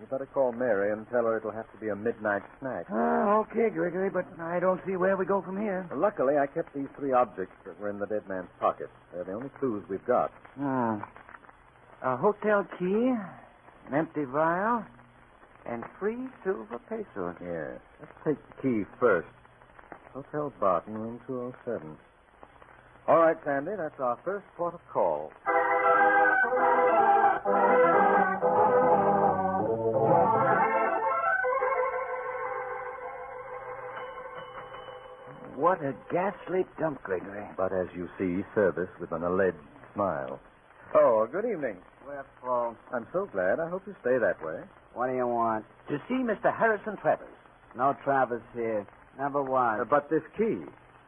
You 0.00 0.06
better 0.06 0.26
call 0.26 0.52
Mary 0.52 0.92
and 0.92 1.08
tell 1.10 1.24
her 1.24 1.38
it'll 1.38 1.52
have 1.52 1.70
to 1.72 1.78
be 1.78 1.88
a 1.88 1.96
midnight 1.96 2.42
snack. 2.60 2.84
Ah, 2.90 3.38
okay, 3.38 3.70
Gregory, 3.70 4.10
but 4.10 4.26
I 4.38 4.60
don't 4.60 4.80
see 4.86 4.96
where 4.96 5.16
we 5.16 5.24
go 5.24 5.40
from 5.40 5.58
here. 5.58 5.88
Luckily, 5.94 6.36
I 6.36 6.46
kept 6.46 6.74
these 6.74 6.88
three 6.98 7.12
objects 7.12 7.54
that 7.64 7.80
were 7.80 7.88
in 7.88 7.98
the 7.98 8.06
dead 8.06 8.28
man's 8.28 8.50
pocket. 8.60 8.90
They're 9.12 9.24
the 9.24 9.32
only 9.32 9.48
clues 9.58 9.84
we've 9.88 10.04
got. 10.04 10.30
Hmm. 10.56 10.98
A 12.02 12.16
hotel 12.16 12.66
key, 12.78 13.14
an 13.88 13.94
empty 13.94 14.24
vial, 14.24 14.84
and 15.64 15.82
three 15.98 16.28
silver 16.44 16.78
pesos. 16.90 17.34
Yes. 17.40 17.80
Let's 18.00 18.12
take 18.24 18.56
the 18.56 18.62
key 18.62 18.84
first. 19.00 19.28
Hotel 20.12 20.52
Barton, 20.60 20.94
room 20.94 21.20
207. 21.26 21.96
All 23.08 23.18
right, 23.18 23.36
Sandy, 23.44 23.72
that's 23.76 24.00
our 24.00 24.18
first 24.24 24.44
port 24.56 24.74
of 24.74 24.80
call. 24.92 25.30
What 35.54 35.82
a 35.82 35.94
ghastly 36.12 36.66
dump, 36.78 37.02
Gregory. 37.02 37.44
But 37.56 37.72
as 37.72 37.86
you 37.94 38.08
see, 38.18 38.44
service 38.54 38.90
with 39.00 39.12
an 39.12 39.22
alleged 39.22 39.56
smile. 39.94 40.38
Oh, 40.94 41.26
good 41.30 41.44
evening. 41.44 41.76
Well, 42.06 42.24
for? 42.40 42.76
I'm 42.92 43.06
so 43.12 43.26
glad. 43.32 43.58
I 43.60 43.68
hope 43.68 43.82
you 43.86 43.94
stay 44.00 44.18
that 44.18 44.44
way. 44.44 44.60
What 44.94 45.08
do 45.08 45.14
you 45.16 45.26
want? 45.26 45.64
To 45.88 45.98
see 46.08 46.14
Mr. 46.14 46.54
Harrison 46.56 46.96
Travers. 46.96 47.28
No 47.76 47.96
Travers 48.04 48.42
here. 48.54 48.86
Never 49.18 49.42
was. 49.42 49.80
Uh, 49.80 49.84
but 49.84 50.10
this 50.10 50.22
key. 50.36 50.58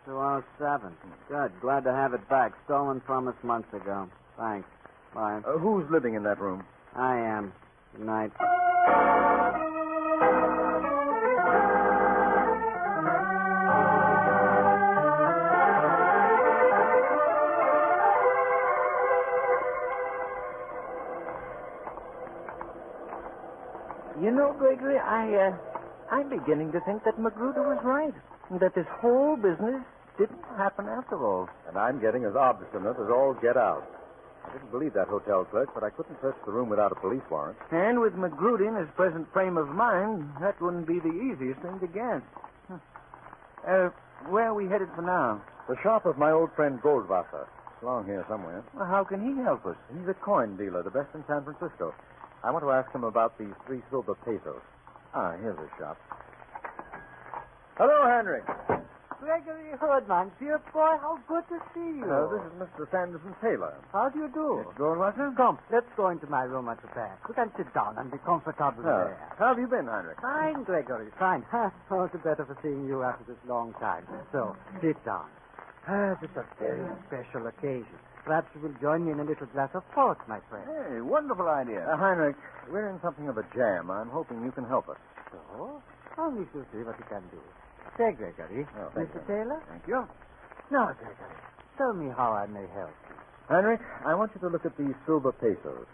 207. 0.09 0.97
Good. 1.29 1.53
Glad 1.61 1.85
to 1.85 1.93
have 1.93 2.15
it 2.15 2.27
back. 2.31 2.53
Stolen 2.65 3.03
from 3.07 3.29
us 3.29 3.35
months 3.43 3.69
ago. 3.75 4.09
Thanks. 4.39 4.67
Bye. 5.15 5.43
Uh, 5.47 5.59
who's 5.59 5.85
living 5.91 6.15
in 6.15 6.23
that 6.23 6.41
room? 6.41 6.65
I 6.97 7.15
am. 7.19 7.53
Good 7.95 8.07
night. 8.07 8.33
You 24.21 24.33
know, 24.33 24.53
Gregory, 24.59 24.99
I, 24.99 25.53
uh, 25.53 25.57
I'm 26.11 26.29
beginning 26.29 26.73
to 26.73 26.81
think 26.87 27.05
that 27.05 27.19
Magruder 27.21 27.63
was 27.63 27.79
right. 27.85 28.15
That 28.59 28.75
this 28.75 28.87
whole 29.01 29.37
business 29.37 29.85
didn't 30.19 30.45
happen 30.57 30.87
after 30.89 31.25
all. 31.25 31.49
And 31.69 31.79
I'm 31.79 32.01
getting 32.01 32.25
as 32.25 32.35
obstinate 32.35 32.97
as 32.99 33.11
all 33.11 33.35
get 33.41 33.57
out. 33.57 33.87
I 34.45 34.53
didn't 34.53 34.71
believe 34.71 34.95
that 34.95 35.09
hotel 35.09 35.45
clerk, 35.45 35.71
but 35.75 35.85
I 35.85 35.91
couldn't 35.91 36.19
search 36.21 36.37
the 36.45 36.53
room 36.53 36.69
without 36.69 36.91
a 36.91 36.95
police 36.95 37.23
warrant. 37.31 37.59
And 37.71 38.01
with 38.01 38.15
Magruder 38.15 38.67
in 38.67 38.77
his 38.77 38.89
present 38.97 39.31
frame 39.33 39.57
of 39.57 39.69
mind, 39.69 40.29
that 40.41 40.61
wouldn't 40.61 40.87
be 40.87 41.01
the 41.01 41.13
easiest 41.13 41.61
thing 41.61 41.79
to 41.81 41.87
get. 41.87 42.23
Uh, 43.67 43.91
where 44.29 44.49
are 44.49 44.55
we 44.55 44.67
headed 44.67 44.89
for 44.95 45.03
now? 45.03 45.43
The 45.69 45.77
shop 45.83 46.07
of 46.07 46.17
my 46.17 46.31
old 46.31 46.51
friend 46.57 46.81
Goldwasser. 46.81 47.47
It's 47.75 47.83
along 47.83 48.07
here 48.07 48.25
somewhere. 48.29 48.65
Well, 48.75 48.87
how 48.87 49.05
can 49.05 49.21
he 49.21 49.43
help 49.43 49.67
us? 49.67 49.77
He's 49.93 50.09
a 50.09 50.15
coin 50.15 50.57
dealer, 50.57 50.83
the 50.83 50.91
best 50.91 51.15
in 51.15 51.23
San 51.29 51.45
Francisco. 51.45 51.95
I 52.43 52.51
want 52.51 52.65
to 52.65 52.71
ask 52.71 52.91
him 52.93 53.05
about 53.05 53.37
these 53.39 53.53
three 53.67 53.83
silver 53.91 54.15
pesos. 54.15 54.63
Ah, 55.13 55.37
here's 55.41 55.59
his 55.59 55.69
shop. 55.79 55.99
Hello, 57.77 58.07
Henry. 58.09 58.41
Gregory 59.21 59.75
Hood, 59.81 60.07
man. 60.09 60.31
Dear 60.39 60.59
boy, 60.73 60.95
how 61.03 61.19
good 61.27 61.43
to 61.51 61.59
see 61.75 61.99
you. 61.99 62.07
Uh, 62.07 62.31
this 62.31 62.43
is 62.47 62.53
Mr. 62.63 62.87
Sanderson 62.91 63.35
Taylor. 63.43 63.75
How 63.93 64.09
do 64.09 64.19
you 64.21 64.29
do? 64.33 64.63
Goldwasser? 64.79 65.35
Come, 65.37 65.59
let's 65.73 65.91
go 65.97 66.09
into 66.11 66.27
my 66.31 66.45
room 66.45 66.69
at 66.69 66.81
the 66.83 66.89
back. 66.95 67.19
We 67.29 67.35
can 67.35 67.51
sit 67.57 67.67
down 67.75 67.99
and 67.99 68.11
be 68.11 68.19
comfortable 68.25 68.79
Oh, 68.79 68.83
there. 68.87 69.19
how 69.39 69.49
have 69.49 69.59
you 69.59 69.67
been, 69.67 69.87
Heinrich? 69.87 70.21
Fine, 70.23 70.63
Gregory, 70.65 71.11
fine. 71.19 71.45
All 71.91 72.09
the 72.13 72.19
better 72.19 72.47
for 72.47 72.57
seeing 72.63 72.87
you 72.87 73.03
after 73.03 73.25
this 73.27 73.41
long 73.49 73.73
time. 73.81 74.07
So, 74.31 74.55
sit 74.81 74.97
down. 75.05 75.27
Ah, 75.89 76.15
this 76.23 76.31
is 76.31 76.37
a 76.37 76.47
very 76.61 76.87
special 77.11 77.47
occasion. 77.49 77.99
Perhaps 78.25 78.49
you 78.55 78.61
will 78.61 78.77
join 78.81 79.05
me 79.07 79.13
in 79.13 79.21
a 79.21 79.25
little 79.25 79.47
glass 79.49 79.71
of 79.75 79.83
port, 79.93 80.19
my 80.29 80.39
friend. 80.49 80.69
Hey, 80.69 81.01
wonderful 81.01 81.49
idea. 81.49 81.83
Uh, 81.91 81.97
Heinrich, 81.97 82.37
we're 82.71 82.89
in 82.89 83.01
something 83.03 83.27
of 83.29 83.37
a 83.39 83.43
jam. 83.57 83.91
I'm 83.91 84.11
hoping 84.11 84.45
you 84.45 84.53
can 84.53 84.65
help 84.65 84.89
us. 84.89 84.99
So, 85.33 85.81
oh, 86.19 86.29
we 86.31 86.45
shall 86.53 86.65
see 86.73 86.85
what 86.87 86.97
we 86.99 87.05
can 87.09 87.23
do. 87.33 87.41
Say, 87.99 88.13
Gregory. 88.13 88.65
Oh, 88.79 88.91
Mr. 88.97 89.27
Taylor? 89.27 89.61
Thank 89.69 89.83
you. 89.87 90.07
Now, 90.71 90.93
Gregory, 90.99 91.37
tell 91.77 91.93
me 91.93 92.11
how 92.17 92.33
I 92.33 92.47
may 92.47 92.65
help 92.75 92.95
you. 93.09 93.15
Heinrich, 93.49 93.81
I 94.07 94.15
want 94.15 94.31
you 94.35 94.41
to 94.43 94.49
look 94.49 94.65
at 94.65 94.77
these 94.79 94.95
silver 95.07 95.33
pesos. 95.33 95.87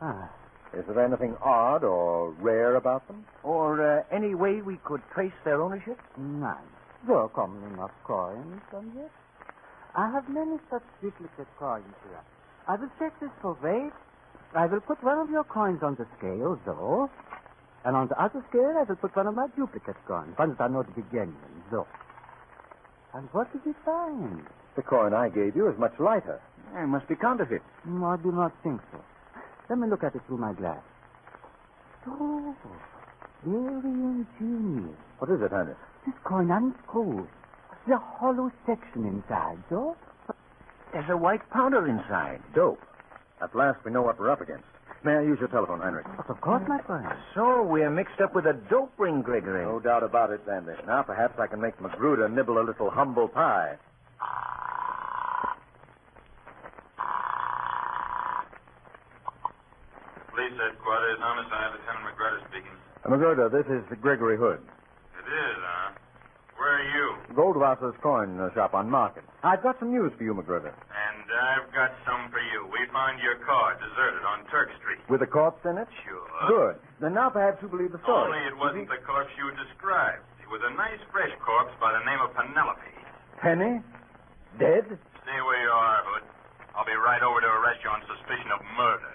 Ah, 0.00 0.30
Is 0.72 0.84
there 0.86 1.04
anything 1.04 1.36
odd 1.44 1.84
or 1.84 2.30
rare 2.40 2.76
about 2.76 3.06
them? 3.06 3.26
Or 3.42 3.82
uh, 3.84 4.02
any 4.10 4.34
way 4.34 4.62
we 4.62 4.78
could 4.84 5.02
trace 5.12 5.36
their 5.44 5.60
ownership? 5.62 5.98
none. 6.16 6.64
Though 7.06 7.30
common 7.34 7.64
enough 7.72 7.92
coins, 8.04 8.60
and 8.72 8.92
yet. 8.94 9.10
I 9.96 10.10
have 10.12 10.28
many 10.28 10.58
such 10.70 10.82
duplicate 11.02 11.48
coins 11.58 11.94
here. 12.06 12.20
I 12.68 12.76
will 12.76 12.90
check 12.98 13.18
this 13.20 13.30
for 13.40 13.56
weight. 13.62 13.92
I 14.54 14.66
will 14.66 14.80
put 14.80 15.02
one 15.02 15.18
of 15.18 15.30
your 15.30 15.44
coins 15.44 15.82
on 15.82 15.94
the 15.96 16.06
scale, 16.18 16.58
though. 16.66 17.08
And 17.84 17.96
on 17.96 18.08
the 18.08 18.22
other 18.22 18.44
scale, 18.50 18.74
I 18.76 18.82
will 18.82 18.96
put 18.96 19.16
one 19.16 19.26
of 19.26 19.34
my 19.34 19.46
duplicate 19.56 19.96
coins, 20.06 20.36
ones 20.38 20.56
that 20.58 20.64
are 20.64 20.68
not 20.68 20.86
to 20.86 20.92
be 20.92 21.02
genuine, 21.10 21.64
though. 21.70 21.86
And 23.14 23.28
what 23.32 23.50
did 23.52 23.62
you 23.64 23.74
find? 23.84 24.46
The 24.76 24.82
coin 24.82 25.14
I 25.14 25.28
gave 25.28 25.56
you 25.56 25.68
is 25.68 25.78
much 25.78 25.94
lighter. 25.98 26.40
It 26.76 26.86
must 26.86 27.08
be 27.08 27.16
counterfeit. 27.16 27.62
No, 27.84 28.06
I 28.06 28.16
do 28.18 28.30
not 28.30 28.52
think 28.62 28.80
so. 28.92 29.00
Let 29.68 29.78
me 29.78 29.88
look 29.88 30.04
at 30.04 30.14
it 30.14 30.22
through 30.26 30.38
my 30.38 30.52
glass. 30.52 30.82
Oh, 32.06 32.54
very 33.44 33.90
ingenious. 33.90 34.96
What 35.18 35.30
is 35.30 35.40
it, 35.40 35.52
Ernest? 35.52 35.80
This 36.06 36.14
coin 36.24 36.50
unscrews. 36.50 37.28
The 37.88 37.98
hollow 37.98 38.52
section 38.66 39.06
inside, 39.06 39.58
though. 39.70 39.96
There's 40.92 41.08
a 41.08 41.16
white 41.16 41.48
powder 41.50 41.86
inside. 41.86 42.42
Dope. 42.54 42.80
At 43.42 43.54
last 43.54 43.84
we 43.84 43.90
know 43.90 44.02
what 44.02 44.18
we're 44.18 44.30
up 44.30 44.40
against. 44.40 44.64
May 45.02 45.16
I 45.16 45.22
use 45.22 45.38
your 45.40 45.48
telephone, 45.48 45.80
Heinrich? 45.80 46.04
But 46.16 46.28
of 46.28 46.40
course, 46.42 46.62
my 46.68 46.78
friend. 46.82 47.08
So 47.34 47.62
we're 47.62 47.88
mixed 47.88 48.20
up 48.20 48.34
with 48.34 48.44
a 48.44 48.52
dope 48.68 48.92
ring, 48.98 49.22
Gregory. 49.22 49.64
No 49.64 49.80
doubt 49.80 50.02
about 50.02 50.30
it, 50.30 50.42
Sandy. 50.46 50.72
Now 50.86 51.02
perhaps 51.02 51.38
I 51.38 51.46
can 51.46 51.60
make 51.60 51.80
Magruder 51.80 52.28
nibble 52.28 52.58
a 52.60 52.64
little 52.64 52.90
humble 52.90 53.26
pie. 53.28 53.76
Police 60.30 60.52
headquarters, 60.60 61.18
homicide, 61.20 61.72
Lieutenant 61.80 62.04
Magruder 62.04 62.40
speaking. 62.50 62.76
Uh, 63.04 63.08
Magruder, 63.08 63.48
this 63.48 63.66
is 63.72 63.82
Gregory 64.00 64.36
Hood. 64.36 64.60
It 64.60 65.26
is, 65.26 65.56
huh? 65.64 65.92
Where 66.56 66.76
are 66.76 66.88
you? 66.92 67.16
Goldwasser's 67.34 67.96
coin 68.02 68.36
shop 68.54 68.74
on 68.74 68.90
Market. 68.90 69.24
I've 69.42 69.62
got 69.62 69.78
some 69.78 69.90
news 69.90 70.12
for 70.18 70.24
you, 70.24 70.34
Magruder. 70.34 70.74
I've 71.32 71.70
got 71.70 71.94
some 72.02 72.30
for 72.34 72.42
you. 72.42 72.66
We 72.70 72.82
found 72.90 73.22
your 73.22 73.38
car 73.46 73.78
deserted 73.78 74.26
on 74.26 74.42
Turk 74.50 74.68
Street. 74.82 74.98
With 75.08 75.22
a 75.22 75.30
corpse 75.30 75.62
in 75.64 75.78
it? 75.78 75.86
Sure. 76.02 76.26
Good. 76.50 76.76
Then 77.00 77.14
now 77.14 77.30
perhaps 77.30 77.62
you 77.62 77.68
believe 77.68 77.92
the 77.92 78.02
story. 78.02 78.34
Only 78.34 78.42
it 78.46 78.56
wasn't 78.58 78.88
the 78.90 78.98
corpse 79.06 79.30
you 79.38 79.50
described. 79.54 80.24
It 80.42 80.48
was 80.50 80.60
a 80.66 80.72
nice 80.74 80.98
fresh 81.14 81.30
corpse 81.44 81.72
by 81.78 81.94
the 81.94 82.02
name 82.02 82.18
of 82.20 82.34
Penelope. 82.34 82.94
Penny? 83.38 83.80
Dead? 84.58 84.84
Stay 85.22 85.38
where 85.46 85.60
you 85.62 85.70
are, 85.70 85.98
Hood. 86.10 86.26
I'll 86.74 86.86
be 86.86 86.96
right 86.96 87.22
over 87.22 87.40
to 87.40 87.50
arrest 87.60 87.82
you 87.84 87.90
on 87.90 88.00
suspicion 88.06 88.50
of 88.54 88.60
murder. 88.78 89.10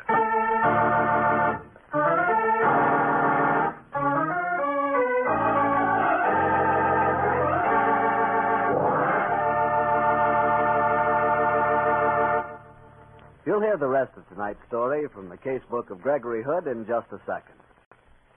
Tonight's 14.36 14.60
story 14.68 15.08
from 15.14 15.30
the 15.30 15.38
casebook 15.38 15.90
of 15.90 16.02
Gregory 16.02 16.44
Hood 16.44 16.68
in 16.68 16.86
just 16.86 17.08
a 17.12 17.20
second. 17.26 17.56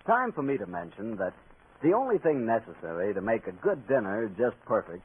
Time 0.07 0.33
for 0.33 0.43
me 0.43 0.57
to 0.57 0.67
mention 0.67 1.17
that 1.17 1.35
the 1.83 1.93
only 1.93 2.19
thing 2.19 2.47
necessary 2.47 3.13
to 3.13 3.21
make 3.21 3.47
a 3.47 3.53
good 3.53 3.87
dinner 3.89 4.31
just 4.39 4.57
perfect 4.65 5.03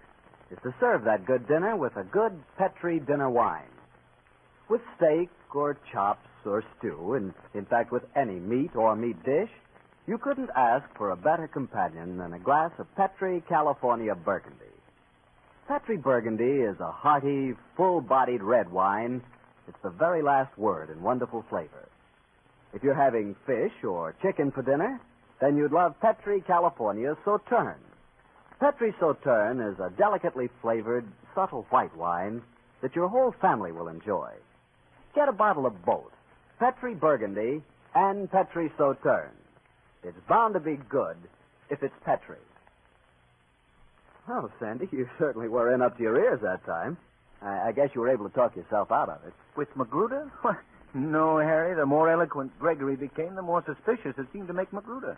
is 0.52 0.58
to 0.62 0.74
serve 0.80 1.04
that 1.06 1.26
good 1.26 1.48
dinner 1.48 1.76
with 1.76 1.96
a 1.98 2.04
good 2.04 2.32
Petri 2.58 3.00
dinner 3.00 3.30
wine. 3.30 3.74
With 4.70 4.82
steak 4.96 5.30
or 5.54 5.78
chops 5.92 6.28
or 6.46 6.64
stew, 6.78 7.16
and 7.16 7.34
in 7.56 7.66
fact 7.66 7.92
with 7.92 8.04
any 8.16 8.40
meat 8.40 8.76
or 8.76 8.96
meat 8.96 9.22
dish, 9.24 9.50
you 10.08 10.20
couldn't 10.20 10.50
ask 10.56 10.86
for 10.96 11.10
a 11.10 11.16
better 11.16 11.48
companion 11.48 12.18
than 12.18 12.34
a 12.34 12.40
glass 12.40 12.72
of 12.78 12.94
Petri 12.96 13.42
California 13.50 14.14
Burgundy. 14.14 14.60
Petri 15.68 15.98
Burgundy 15.98 16.62
is 16.62 16.80
a 16.80 16.92
hearty, 16.92 17.54
full-bodied 17.78 18.44
red 18.44 18.72
wine. 18.72 19.22
It's 19.68 19.82
the 19.84 19.90
very 19.90 20.22
last 20.22 20.58
word 20.58 20.90
in 20.90 21.02
wonderful 21.02 21.46
flavor. 21.50 21.88
If 22.74 22.84
you're 22.84 22.94
having 22.96 23.36
fish 23.46 23.84
or 23.84 24.16
chicken 24.22 24.52
for 24.52 24.62
dinner, 24.62 25.00
then 25.40 25.58
you'd 25.58 25.72
love 25.72 26.00
Petri 26.02 26.42
California 26.42 27.16
Sauterne. 27.24 27.80
Petri 28.60 28.94
Sauterne 29.00 29.60
is 29.60 29.80
a 29.80 29.92
delicately 29.98 30.50
flavored, 30.62 31.06
subtle 31.36 31.66
white 31.70 31.96
wine 31.96 32.42
that 32.82 32.96
your 32.96 33.08
whole 33.08 33.34
family 33.42 33.72
will 33.72 33.88
enjoy. 33.88 34.32
Get 35.16 35.30
a 35.30 35.34
bottle 35.34 35.66
of 35.66 35.86
both, 35.86 36.12
Petri 36.60 36.96
Burgundy 36.96 37.62
and 37.96 38.30
Petri 38.32 38.72
Sauterne. 38.78 39.36
It's 40.04 40.18
bound 40.28 40.54
to 40.56 40.60
be 40.60 40.78
good 40.90 41.18
if 41.70 41.84
it's 41.84 41.96
Petri. 42.04 42.38
Well, 44.28 44.52
Sandy, 44.60 44.88
you 44.92 45.10
certainly 45.20 45.48
were 45.48 45.74
in 45.74 45.82
up 45.82 45.98
to 45.98 46.04
your 46.04 46.18
ears 46.18 46.40
that 46.42 46.66
time. 46.66 46.98
I, 47.44 47.70
I 47.70 47.72
guess 47.72 47.90
you 47.94 48.02
were 48.02 48.10
able 48.10 48.28
to 48.28 48.36
talk 48.36 48.56
yourself 48.56 48.92
out 48.92 49.10
of 49.10 49.20
it. 49.28 49.34
With 49.56 49.76
Magruder? 49.76 50.32
No, 50.94 51.38
Harry. 51.40 51.76
The 51.76 51.86
more 51.86 52.10
eloquent 52.10 52.58
Gregory 52.60 52.96
became, 52.96 53.36
the 53.36 53.42
more 53.42 53.64
suspicious 53.66 54.16
it 54.18 54.28
seemed 54.32 54.48
to 54.48 54.54
make 54.54 54.72
Magruder. 54.72 55.18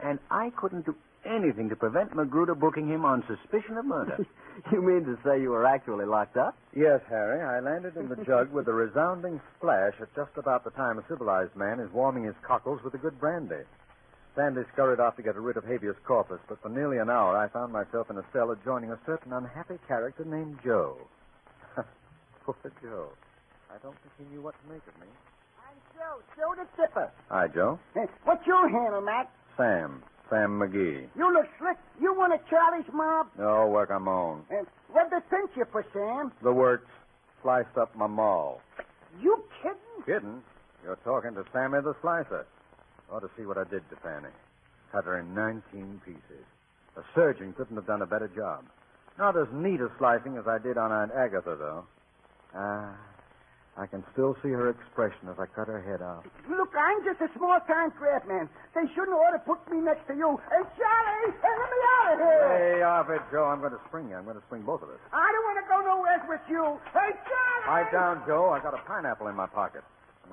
And 0.00 0.18
I 0.30 0.50
couldn't 0.56 0.86
do 0.86 0.94
anything 1.24 1.68
to 1.70 1.76
prevent 1.76 2.14
Magruder 2.14 2.54
booking 2.54 2.88
him 2.88 3.04
on 3.04 3.24
suspicion 3.26 3.76
of 3.76 3.84
murder. 3.84 4.26
you 4.72 4.82
mean 4.82 5.04
to 5.04 5.18
say 5.24 5.40
you 5.40 5.50
were 5.50 5.66
actually 5.66 6.04
locked 6.04 6.36
up? 6.36 6.56
Yes, 6.74 7.00
Harry. 7.08 7.40
I 7.40 7.60
landed 7.60 7.96
in 7.96 8.08
the 8.08 8.16
jug 8.24 8.52
with 8.52 8.68
a 8.68 8.72
resounding 8.72 9.40
splash 9.56 9.94
at 10.00 10.14
just 10.14 10.32
about 10.36 10.64
the 10.64 10.70
time 10.70 10.98
a 10.98 11.04
civilized 11.08 11.54
man 11.56 11.80
is 11.80 11.92
warming 11.92 12.24
his 12.24 12.34
cockles 12.46 12.82
with 12.82 12.94
a 12.94 12.98
good 12.98 13.18
brandy. 13.20 13.64
Sandy 14.34 14.62
scurried 14.72 15.00
off 15.00 15.16
to 15.16 15.22
get 15.22 15.36
rid 15.36 15.56
of 15.56 15.64
habeas 15.64 15.96
corpus, 16.04 16.40
but 16.48 16.60
for 16.60 16.68
nearly 16.68 16.98
an 16.98 17.08
hour 17.08 17.36
I 17.36 17.48
found 17.48 17.72
myself 17.72 18.10
in 18.10 18.18
a 18.18 18.24
cell 18.32 18.50
adjoining 18.50 18.90
a 18.90 18.98
certain 19.06 19.32
unhappy 19.32 19.78
character 19.86 20.24
named 20.24 20.58
Joe. 20.64 20.96
Poor 22.44 22.54
Joe. 22.82 23.08
I 23.70 23.78
don't 23.82 23.96
think 24.02 24.12
he 24.18 24.34
knew 24.34 24.42
what 24.42 24.54
to 24.62 24.72
make 24.72 24.82
of 24.86 25.00
me. 25.00 25.06
I'm 25.58 25.76
Joe. 25.96 26.20
Joe 26.36 26.54
the 26.54 26.68
Tipper. 26.80 27.10
Hi, 27.30 27.48
Joe. 27.48 27.78
Hey, 27.94 28.04
what's 28.24 28.46
your 28.46 28.68
handle, 28.68 29.00
Mac? 29.00 29.30
Sam. 29.56 30.02
Sam 30.28 30.58
McGee. 30.58 31.06
You 31.16 31.32
look 31.32 31.46
slick. 31.58 31.76
You 32.00 32.14
one 32.16 32.32
of 32.32 32.40
Charlie's 32.48 32.84
mob? 32.92 33.28
No, 33.38 33.66
work 33.68 33.90
on 33.90 34.02
my 34.02 34.12
own. 34.12 34.42
Uh, 34.50 34.64
what'd 34.92 35.10
they 35.10 35.20
pinch 35.30 35.50
you 35.56 35.64
for, 35.72 35.84
Sam? 35.92 36.32
The 36.42 36.52
works 36.52 36.88
sliced 37.42 37.76
up 37.80 37.94
my 37.96 38.06
maul. 38.06 38.60
You 39.22 39.42
kidding? 39.62 40.04
Kidding? 40.06 40.42
You're 40.84 40.96
talking 40.96 41.34
to 41.34 41.44
Sammy 41.52 41.80
the 41.80 41.94
Slicer. 42.02 42.46
Ought 43.10 43.20
to 43.20 43.30
see 43.38 43.46
what 43.46 43.58
I 43.58 43.64
did 43.64 43.88
to 43.90 43.96
Fanny. 44.02 44.32
Cut 44.92 45.04
her 45.04 45.18
in 45.18 45.34
19 45.34 46.00
pieces. 46.04 46.44
A 46.96 47.02
surgeon 47.14 47.52
couldn't 47.56 47.76
have 47.76 47.86
done 47.86 48.02
a 48.02 48.06
better 48.06 48.28
job. 48.28 48.64
Not 49.18 49.36
as 49.36 49.46
neat 49.52 49.80
a 49.80 49.90
slicing 49.98 50.36
as 50.36 50.46
I 50.46 50.58
did 50.58 50.76
on 50.76 50.92
Aunt 50.92 51.12
Agatha, 51.12 51.56
though. 51.58 51.84
Ah, 52.54 52.94
I 53.76 53.86
can 53.86 54.04
still 54.14 54.36
see 54.42 54.50
her 54.54 54.70
expression 54.70 55.26
as 55.26 55.34
I 55.42 55.46
cut 55.50 55.66
her 55.66 55.82
head 55.82 55.98
off. 56.00 56.22
Look, 56.46 56.70
I'm 56.78 57.02
just 57.02 57.18
a 57.20 57.30
small-time 57.36 57.90
craft 57.98 58.28
man. 58.30 58.48
They 58.74 58.86
shouldn't 58.94 59.10
ought 59.18 59.34
to 59.34 59.42
put 59.42 59.58
me 59.66 59.82
next 59.82 60.06
to 60.06 60.14
you. 60.14 60.38
Hey, 60.46 60.62
Charlie, 60.78 61.34
hey, 61.34 61.54
let 61.58 61.68
me 61.74 61.80
out 61.82 62.06
of 62.14 62.18
here. 62.22 62.46
Hey, 62.54 62.82
off 62.82 63.10
it, 63.10 63.22
Joe. 63.34 63.50
I'm 63.50 63.58
going 63.58 63.74
to 63.74 63.82
spring 63.90 64.08
you. 64.08 64.14
I'm 64.14 64.24
going 64.24 64.38
to 64.38 64.46
spring 64.46 64.62
both 64.62 64.82
of 64.82 64.90
us. 64.90 65.02
I 65.10 65.26
don't 65.34 65.44
want 65.50 65.58
to 65.58 65.66
go 65.66 65.78
nowhere 65.82 66.22
with 66.30 66.46
you. 66.46 66.78
Hey, 66.94 67.10
Charlie! 67.26 67.66
Pipe 67.66 67.90
down, 67.90 68.22
Joe. 68.26 68.54
I 68.54 68.62
got 68.62 68.74
a 68.74 68.82
pineapple 68.86 69.26
in 69.26 69.34
my 69.34 69.46
pocket. 69.50 69.82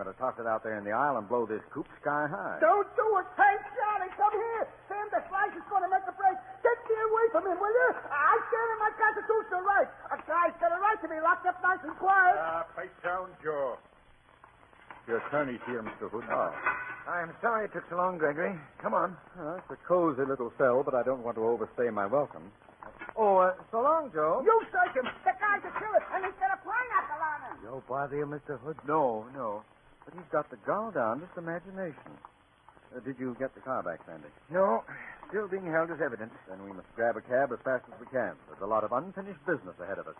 I'm 0.02 0.10
going 0.10 0.18
to 0.18 0.26
toss 0.26 0.34
it 0.42 0.50
out 0.50 0.66
there 0.66 0.82
in 0.82 0.84
the 0.84 0.98
aisle 0.98 1.22
and 1.22 1.30
blow 1.30 1.46
this 1.46 1.62
coop 1.70 1.86
sky 2.02 2.26
high. 2.26 2.58
Don't 2.58 2.90
do 2.98 3.06
it. 3.22 3.28
Hey, 3.38 3.54
Johnny, 3.78 4.10
come 4.18 4.34
here. 4.34 4.66
Sam 4.90 5.06
the 5.14 5.22
Slice 5.30 5.54
is 5.54 5.62
going 5.70 5.86
to 5.86 5.92
make 5.94 6.02
a 6.10 6.16
break. 6.18 6.34
Get 6.66 6.74
me 6.90 6.98
away 7.06 7.26
from 7.30 7.46
him, 7.46 7.62
will 7.62 7.70
you? 7.70 7.90
I 8.10 8.34
stand 8.50 8.70
in 8.74 8.80
my 8.82 8.92
constitutional 8.98 9.62
right. 9.62 9.86
A 10.10 10.18
guy's 10.26 10.58
got 10.58 10.74
a 10.74 10.82
right 10.82 10.98
to 10.98 11.08
be 11.08 11.22
locked 11.22 11.46
up 11.46 11.62
nice 11.62 11.86
and 11.86 11.94
quiet. 12.02 12.34
Ah, 12.34 12.66
pipe 12.74 12.90
down, 13.06 13.30
Joe. 13.46 13.78
Your 15.06 15.22
attorney's 15.22 15.62
here, 15.70 15.86
Mr. 15.86 16.10
Hood. 16.10 16.26
Oh. 16.34 16.50
I'm 17.06 17.38
sorry 17.38 17.70
it 17.70 17.74
took 17.78 17.86
so 17.86 18.02
long, 18.02 18.18
Gregory. 18.18 18.58
Come 18.82 18.98
on. 18.98 19.14
Well, 19.38 19.62
it's 19.62 19.70
a 19.70 19.78
cozy 19.86 20.26
little 20.26 20.50
cell, 20.58 20.82
but 20.82 20.98
I 20.98 21.06
don't 21.06 21.22
want 21.22 21.38
to 21.38 21.46
overstay 21.46 21.94
my 21.94 22.10
welcome. 22.10 22.50
Oh, 23.14 23.38
uh, 23.38 23.54
so 23.70 23.86
long, 23.86 24.10
Joe. 24.10 24.42
You 24.42 24.66
search 24.74 24.98
him. 24.98 25.06
The 25.06 25.38
guy's 25.38 25.62
a 25.62 25.70
killer, 25.78 26.02
and 26.18 26.26
he's 26.26 26.34
got 26.42 26.58
a 26.58 26.60
pineapple 26.66 27.22
on 27.22 27.38
him. 27.46 27.54
Joe 27.62 27.84
bother 27.86 28.18
you, 28.18 28.26
Mr. 28.26 28.58
Hood? 28.66 28.82
No, 28.90 29.30
no. 29.38 29.62
But 30.06 30.14
he's 30.16 30.30
got 30.32 30.50
the 30.50 30.58
gull 30.66 30.92
down, 30.92 31.22
just 31.22 31.38
imagination. 31.38 32.18
Uh, 32.96 33.00
did 33.00 33.16
you 33.20 33.36
get 33.40 33.54
the 33.56 33.62
car 33.62 33.84
back, 33.84 34.00
Sandy? 34.06 34.28
No, 34.50 34.84
still 35.30 35.48
being 35.48 35.66
held 35.72 35.92
as 35.92 36.02
evidence. 36.04 36.34
Then 36.50 36.64
we 36.66 36.74
must 36.74 36.88
grab 36.96 37.16
a 37.16 37.22
cab 37.22 37.52
as 37.54 37.60
fast 37.64 37.86
as 37.94 38.00
we 38.00 38.08
can. 38.08 38.36
There's 38.50 38.62
a 38.62 38.68
lot 38.68 38.84
of 38.84 38.92
unfinished 38.92 39.40
business 39.46 39.76
ahead 39.80 40.00
of 40.00 40.08
us. 40.08 40.20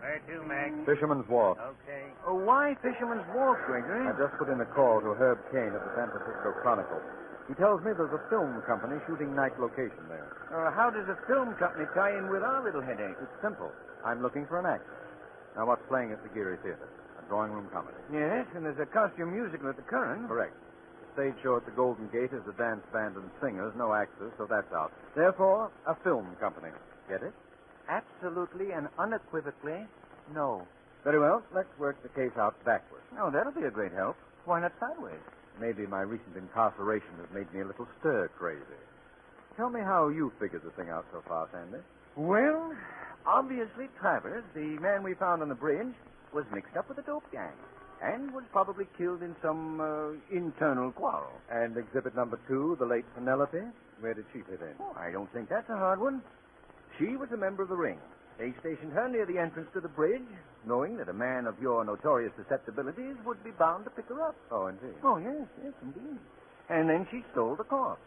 Where 0.00 0.20
to, 0.28 0.42
Mac? 0.46 0.86
Fisherman's 0.86 1.28
Wharf. 1.28 1.58
Okay. 1.58 2.05
Oh, 2.26 2.34
why 2.34 2.74
Fisherman's 2.82 3.22
Wharf, 3.30 3.62
Gregory? 3.70 4.02
I 4.02 4.10
just 4.18 4.34
put 4.34 4.50
in 4.50 4.58
a 4.58 4.66
call 4.74 4.98
to 4.98 5.14
Herb 5.14 5.38
Caen 5.54 5.70
at 5.70 5.78
the 5.78 5.92
San 5.94 6.10
Francisco 6.10 6.58
Chronicle. 6.58 6.98
He 7.46 7.54
tells 7.54 7.78
me 7.86 7.94
there's 7.94 8.10
a 8.10 8.26
film 8.26 8.58
company 8.66 8.98
shooting 9.06 9.30
night 9.30 9.54
location 9.62 10.02
there. 10.10 10.26
Uh, 10.50 10.74
how 10.74 10.90
does 10.90 11.06
a 11.06 11.14
film 11.30 11.54
company 11.54 11.86
tie 11.94 12.18
in 12.18 12.26
with 12.26 12.42
our 12.42 12.66
little 12.66 12.82
headache? 12.82 13.14
It's 13.22 13.38
simple. 13.38 13.70
I'm 14.02 14.22
looking 14.26 14.42
for 14.50 14.58
an 14.58 14.66
actor. 14.66 14.90
Now, 15.54 15.70
what's 15.70 15.86
playing 15.86 16.10
at 16.10 16.18
the 16.26 16.30
Geary 16.34 16.58
Theater? 16.66 16.90
A 17.22 17.22
drawing 17.30 17.54
room 17.54 17.70
comedy. 17.70 17.94
Yes, 18.10 18.50
and 18.58 18.66
there's 18.66 18.82
a 18.82 18.90
costume 18.90 19.30
musical 19.30 19.70
at 19.70 19.76
the 19.78 19.86
Curran. 19.86 20.26
Correct. 20.26 20.58
The 21.14 21.30
stage 21.30 21.38
show 21.46 21.56
at 21.56 21.64
the 21.64 21.72
Golden 21.78 22.10
Gate 22.10 22.34
is 22.34 22.42
a 22.50 22.54
dance 22.58 22.82
band 22.92 23.14
and 23.14 23.30
singers, 23.40 23.72
no 23.78 23.94
actors, 23.94 24.34
so 24.36 24.50
that's 24.50 24.70
out. 24.74 24.90
Therefore, 25.14 25.70
a 25.86 25.94
film 26.02 26.26
company. 26.42 26.74
Get 27.08 27.22
it? 27.22 27.32
Absolutely 27.88 28.74
and 28.74 28.90
unequivocally, 28.98 29.86
no. 30.34 30.66
Very 31.06 31.20
well. 31.20 31.40
Let's 31.54 31.70
work 31.78 32.02
the 32.02 32.08
case 32.08 32.36
out 32.36 32.58
backwards. 32.64 33.04
Oh, 33.16 33.30
that'll 33.30 33.52
be 33.52 33.62
a 33.62 33.70
great 33.70 33.92
help. 33.92 34.16
Why 34.44 34.60
not 34.60 34.72
sideways? 34.80 35.22
Maybe 35.60 35.86
my 35.86 36.00
recent 36.00 36.36
incarceration 36.36 37.14
has 37.20 37.30
made 37.32 37.46
me 37.54 37.60
a 37.60 37.64
little 37.64 37.86
stir 38.00 38.28
crazy. 38.36 38.82
Tell 39.56 39.70
me 39.70 39.78
how 39.78 40.08
you 40.08 40.32
figured 40.40 40.62
the 40.64 40.70
thing 40.70 40.90
out 40.90 41.06
so 41.12 41.22
far, 41.28 41.48
Sandy. 41.52 41.78
Well, 42.16 42.74
obviously 43.24 43.86
Travers, 44.00 44.42
the 44.52 44.82
man 44.82 45.04
we 45.04 45.14
found 45.14 45.42
on 45.42 45.48
the 45.48 45.54
bridge, 45.54 45.94
was 46.34 46.44
mixed 46.52 46.76
up 46.76 46.88
with 46.88 46.98
a 46.98 47.02
dope 47.02 47.30
gang 47.30 47.54
and 48.02 48.34
was 48.34 48.42
probably 48.50 48.86
killed 48.98 49.22
in 49.22 49.36
some 49.40 49.80
uh, 49.80 50.36
internal 50.36 50.90
quarrel. 50.90 51.30
And 51.52 51.76
exhibit 51.76 52.16
number 52.16 52.40
two, 52.48 52.76
the 52.80 52.84
late 52.84 53.04
Penelope, 53.14 53.62
where 54.00 54.12
did 54.12 54.24
she 54.32 54.40
fit 54.40 54.58
in? 54.60 54.74
Oh, 54.80 54.96
I 54.98 55.12
don't 55.12 55.32
think 55.32 55.48
that's 55.48 55.70
a 55.70 55.76
hard 55.76 56.00
one. 56.00 56.20
She 56.98 57.14
was 57.16 57.28
a 57.32 57.36
member 57.36 57.62
of 57.62 57.68
the 57.68 57.76
ring. 57.76 58.00
They 58.38 58.52
stationed 58.60 58.92
her 58.92 59.08
near 59.08 59.24
the 59.24 59.38
entrance 59.38 59.68
to 59.72 59.80
the 59.80 59.88
bridge, 59.88 60.28
knowing 60.66 60.96
that 60.98 61.08
a 61.08 61.12
man 61.12 61.46
of 61.46 61.54
your 61.60 61.84
notorious 61.84 62.32
susceptibilities 62.36 63.16
would 63.24 63.42
be 63.44 63.50
bound 63.52 63.84
to 63.84 63.90
pick 63.90 64.06
her 64.08 64.20
up. 64.20 64.34
Oh, 64.50 64.66
indeed. 64.66 64.94
Oh, 65.04 65.16
yes, 65.16 65.46
yes, 65.64 65.72
indeed. 65.82 66.18
And 66.68 66.88
then 66.90 67.06
she 67.10 67.24
stole 67.32 67.54
the 67.56 67.64
corpse. 67.64 68.00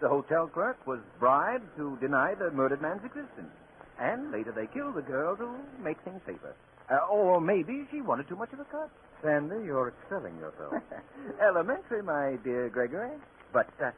The 0.00 0.08
hotel 0.08 0.48
clerk 0.48 0.84
was 0.86 0.98
bribed 1.18 1.64
to 1.76 1.96
deny 2.00 2.34
the 2.34 2.50
murdered 2.50 2.82
man's 2.82 3.04
existence. 3.04 3.52
And 4.00 4.32
later 4.32 4.50
they 4.52 4.66
killed 4.66 4.94
the 4.96 5.02
girl 5.02 5.36
to 5.36 5.48
make 5.82 6.00
things 6.02 6.20
safer. 6.26 6.54
Uh, 6.90 7.06
or 7.10 7.40
maybe 7.40 7.86
she 7.90 8.00
wanted 8.00 8.26
too 8.28 8.34
much 8.36 8.52
of 8.52 8.58
a 8.60 8.64
cut. 8.64 8.90
Sandy, 9.22 9.64
you're 9.64 9.92
excelling 10.02 10.36
yourself. 10.38 10.74
Elementary, 11.40 12.02
my 12.02 12.36
dear 12.42 12.68
Gregory. 12.70 13.10
But 13.52 13.68
uh, 13.80 13.90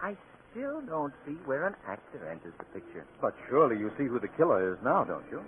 I 0.00 0.14
still 0.52 0.82
don't 0.82 1.12
see 1.26 1.32
where 1.46 1.66
an 1.66 1.74
actor 1.88 2.28
enters 2.30 2.52
the 2.58 2.64
picture. 2.66 3.04
but 3.20 3.34
surely 3.48 3.78
you 3.78 3.90
see 3.98 4.04
who 4.04 4.20
the 4.20 4.28
killer 4.28 4.72
is 4.74 4.78
now, 4.84 5.02
don't 5.04 5.24
you? 5.30 5.40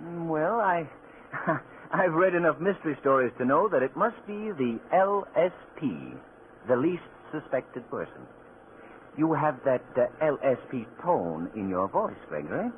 Mm, 0.00 0.28
Well, 0.28 0.60
I. 0.60 0.86
I've 1.92 2.12
read 2.12 2.34
enough 2.34 2.60
mystery 2.60 2.96
stories 3.00 3.32
to 3.38 3.44
know 3.44 3.68
that 3.68 3.82
it 3.82 3.96
must 3.96 4.16
be 4.26 4.52
the 4.52 4.78
LSP, 4.92 6.12
the 6.68 6.76
least 6.76 7.02
suspected 7.32 7.88
person. 7.90 8.26
You 9.16 9.32
have 9.32 9.56
that 9.64 9.82
uh, 9.96 10.06
LSP 10.24 10.86
tone 11.02 11.50
in 11.56 11.68
your 11.68 11.88
voice, 11.88 12.16
Gregory. 12.28 12.70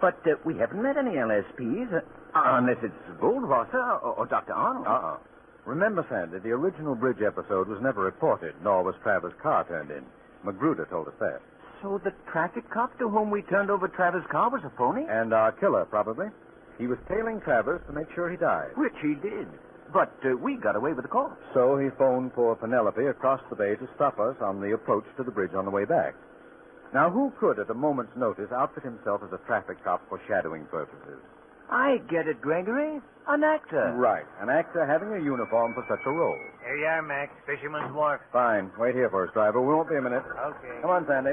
But 0.00 0.18
uh, 0.26 0.34
we 0.44 0.58
haven't 0.58 0.82
met 0.82 0.96
any 0.96 1.12
LSPs, 1.12 1.94
uh, 1.94 2.00
unless 2.34 2.76
it's 2.82 3.20
Goldwasser 3.20 4.02
or, 4.02 4.14
or 4.18 4.26
Dr. 4.26 4.52
Arnold. 4.52 4.86
Uh-uh. 4.86 5.16
Remember, 5.64 6.04
Sandy, 6.10 6.40
the 6.40 6.50
original 6.50 6.96
bridge 6.96 7.22
episode 7.24 7.68
was 7.68 7.78
never 7.80 8.02
reported, 8.02 8.54
nor 8.64 8.82
was 8.82 8.96
Travers' 9.02 9.32
car 9.40 9.64
turned 9.68 9.92
in. 9.92 10.04
Magruder 10.44 10.86
told 10.90 11.06
us 11.06 11.14
that. 11.20 11.40
So 11.80 12.00
the 12.02 12.12
traffic 12.30 12.68
cop 12.68 12.98
to 12.98 13.08
whom 13.08 13.30
we 13.30 13.42
turned 13.42 13.70
over 13.70 13.86
Travers' 13.86 14.26
car 14.30 14.50
was 14.50 14.62
a 14.64 14.70
phony? 14.76 15.06
And 15.08 15.32
our 15.32 15.52
killer, 15.52 15.84
probably. 15.84 16.26
He 16.78 16.86
was 16.86 16.98
tailing 17.08 17.40
Travers 17.40 17.80
to 17.86 17.92
make 17.92 18.06
sure 18.14 18.30
he 18.30 18.36
died. 18.36 18.70
Which 18.76 18.96
he 19.02 19.14
did. 19.14 19.48
But 19.92 20.12
uh, 20.24 20.36
we 20.36 20.56
got 20.56 20.74
away 20.76 20.92
with 20.92 21.04
the 21.04 21.08
corpse. 21.12 21.36
So 21.52 21.76
he 21.76 21.90
phoned 21.98 22.32
for 22.34 22.56
Penelope 22.56 23.04
across 23.04 23.40
the 23.50 23.56
bay 23.56 23.76
to 23.76 23.88
stop 23.94 24.18
us 24.18 24.36
on 24.40 24.60
the 24.60 24.72
approach 24.72 25.04
to 25.18 25.22
the 25.22 25.30
bridge 25.30 25.52
on 25.54 25.64
the 25.64 25.70
way 25.70 25.84
back. 25.84 26.14
Now, 26.94 27.10
who 27.10 27.32
could, 27.40 27.58
at 27.58 27.70
a 27.70 27.74
moment's 27.74 28.12
notice, 28.16 28.50
outfit 28.52 28.84
himself 28.84 29.22
as 29.24 29.32
a 29.32 29.40
traffic 29.46 29.82
cop 29.84 30.06
for 30.08 30.20
shadowing 30.28 30.64
purposes? 30.66 31.20
I 31.70 31.98
get 32.10 32.28
it, 32.28 32.40
Gregory. 32.40 33.00
An 33.28 33.44
actor. 33.44 33.94
Right. 33.96 34.24
An 34.40 34.50
actor 34.50 34.84
having 34.84 35.08
a 35.12 35.24
uniform 35.24 35.72
for 35.72 35.84
such 35.88 36.04
a 36.04 36.10
role. 36.10 36.36
Here 36.64 36.76
you 36.76 36.84
are, 36.84 37.00
Max. 37.00 37.32
Fisherman's 37.46 37.94
Wharf. 37.94 38.20
Fine. 38.32 38.70
Wait 38.78 38.94
here 38.94 39.08
for 39.08 39.26
us, 39.26 39.32
driver. 39.32 39.60
We 39.60 39.72
won't 39.72 39.88
be 39.88 39.96
a 39.96 40.02
minute. 40.02 40.22
Okay. 40.22 40.80
Come 40.82 40.90
on, 40.90 41.06
Sandy. 41.06 41.32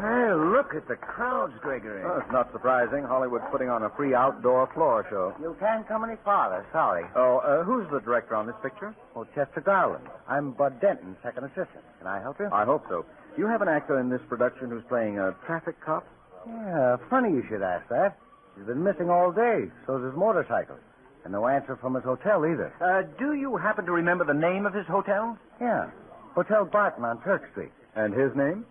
Hey, 0.00 0.32
look 0.32 0.74
at 0.74 0.88
the 0.88 0.96
crowds, 0.96 1.52
Gregory. 1.60 2.02
Oh, 2.04 2.20
it's 2.22 2.32
not 2.32 2.50
surprising. 2.52 3.04
Hollywood's 3.04 3.44
putting 3.50 3.68
on 3.68 3.82
a 3.82 3.90
free 3.90 4.14
outdoor 4.14 4.66
floor 4.72 5.06
show. 5.10 5.34
You 5.40 5.54
can't 5.60 5.86
come 5.86 6.04
any 6.04 6.16
farther, 6.24 6.64
sorry. 6.72 7.04
Oh, 7.14 7.38
uh, 7.38 7.64
who's 7.64 7.86
the 7.90 8.00
director 8.00 8.34
on 8.34 8.46
this 8.46 8.56
picture? 8.62 8.94
Oh, 9.14 9.24
Chester 9.34 9.60
Garland. 9.60 10.06
I'm 10.26 10.52
Bud 10.52 10.80
Denton, 10.80 11.16
second 11.22 11.44
assistant. 11.44 11.84
Can 11.98 12.06
I 12.06 12.20
help 12.20 12.38
you? 12.40 12.48
I 12.50 12.64
hope 12.64 12.84
so. 12.88 13.04
You 13.36 13.46
have 13.46 13.60
an 13.62 13.68
actor 13.68 14.00
in 14.00 14.08
this 14.08 14.22
production 14.28 14.70
who's 14.70 14.84
playing 14.88 15.18
a 15.18 15.34
traffic 15.46 15.76
cop? 15.84 16.06
Yeah, 16.46 16.96
funny 17.10 17.30
you 17.30 17.44
should 17.48 17.62
ask 17.62 17.86
that. 17.90 18.16
He's 18.56 18.66
been 18.66 18.82
missing 18.82 19.10
all 19.10 19.30
day. 19.32 19.64
So's 19.86 20.02
his 20.02 20.16
motorcycle. 20.16 20.76
And 21.24 21.32
no 21.32 21.46
answer 21.46 21.76
from 21.76 21.94
his 21.94 22.04
hotel 22.04 22.46
either. 22.46 22.72
Uh, 22.80 23.02
do 23.18 23.34
you 23.34 23.56
happen 23.58 23.84
to 23.84 23.92
remember 23.92 24.24
the 24.24 24.32
name 24.32 24.64
of 24.64 24.72
his 24.72 24.86
hotel? 24.86 25.36
Yeah. 25.60 25.90
Hotel 26.34 26.64
Barton 26.64 27.04
on 27.04 27.20
Turk 27.22 27.50
Street. 27.52 27.72
And 27.94 28.14
his 28.14 28.34
name? 28.34 28.64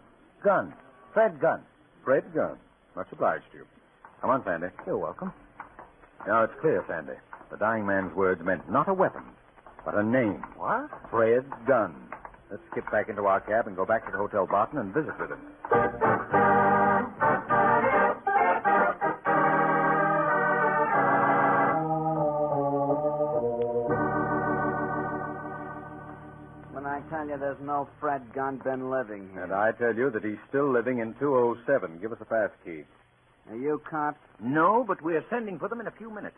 Gunn. 0.44 0.74
Fred 1.13 1.39
Gunn. 1.39 1.62
Fred 2.04 2.24
Gunn. 2.34 2.58
Much 2.95 3.08
obliged 3.12 3.45
to 3.52 3.60
you. 3.60 3.65
Come 4.22 4.30
on, 4.30 4.43
Sandy. 4.43 4.67
You're 4.86 4.98
welcome. 4.98 5.34
Now, 6.28 6.43
it's 6.43 6.54
clear, 6.60 6.84
Sandy. 6.88 7.13
The 7.52 7.58
dying 7.58 7.86
man's 7.86 8.13
words 8.15 8.41
meant 8.43 8.69
not 8.69 8.89
a 8.89 8.93
weapon, 8.93 9.24
but 9.86 9.95
a 9.95 10.04
name. 10.04 10.43
What? 10.58 10.89
Fred 11.10 11.45
Gunn. 11.65 11.95
Let's 12.52 12.63
skip 12.72 12.89
back 12.91 13.10
into 13.10 13.26
our 13.26 13.39
cab 13.39 13.67
and 13.67 13.76
go 13.76 13.86
back 13.86 14.06
to 14.06 14.12
the 14.12 14.17
Hotel 14.17 14.45
Barton 14.45 14.80
and 14.80 14.93
visit 14.93 15.17
with 15.19 15.32
him. 15.32 15.39
There's 27.39 27.60
no 27.62 27.88
Fred 27.99 28.34
Gunn 28.34 28.58
been 28.58 28.89
living 28.89 29.30
here. 29.34 29.43
And 29.43 29.54
I 29.54 29.71
tell 29.71 29.95
you 29.95 30.10
that 30.12 30.23
he's 30.23 30.38
still 30.47 30.71
living 30.71 30.99
in 30.99 31.13
207. 31.15 31.99
Give 31.99 32.12
us 32.12 32.19
a 32.21 32.25
pass 32.25 32.49
key. 32.63 32.84
Are 33.49 33.56
you 33.56 33.82
cops? 33.89 34.19
No, 34.39 34.84
but 34.88 35.02
we're 35.02 35.25
sending 35.30 35.58
for 35.58 35.67
them 35.67 35.80
in 35.80 35.88
a 35.88 35.91
few 35.91 36.10
minutes. 36.10 36.38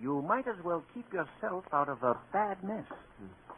You 0.00 0.22
might 0.22 0.48
as 0.48 0.56
well 0.64 0.82
keep 0.94 1.12
yourself 1.12 1.64
out 1.72 1.88
of 1.88 2.02
a 2.02 2.16
bad 2.32 2.62
mess. 2.64 2.84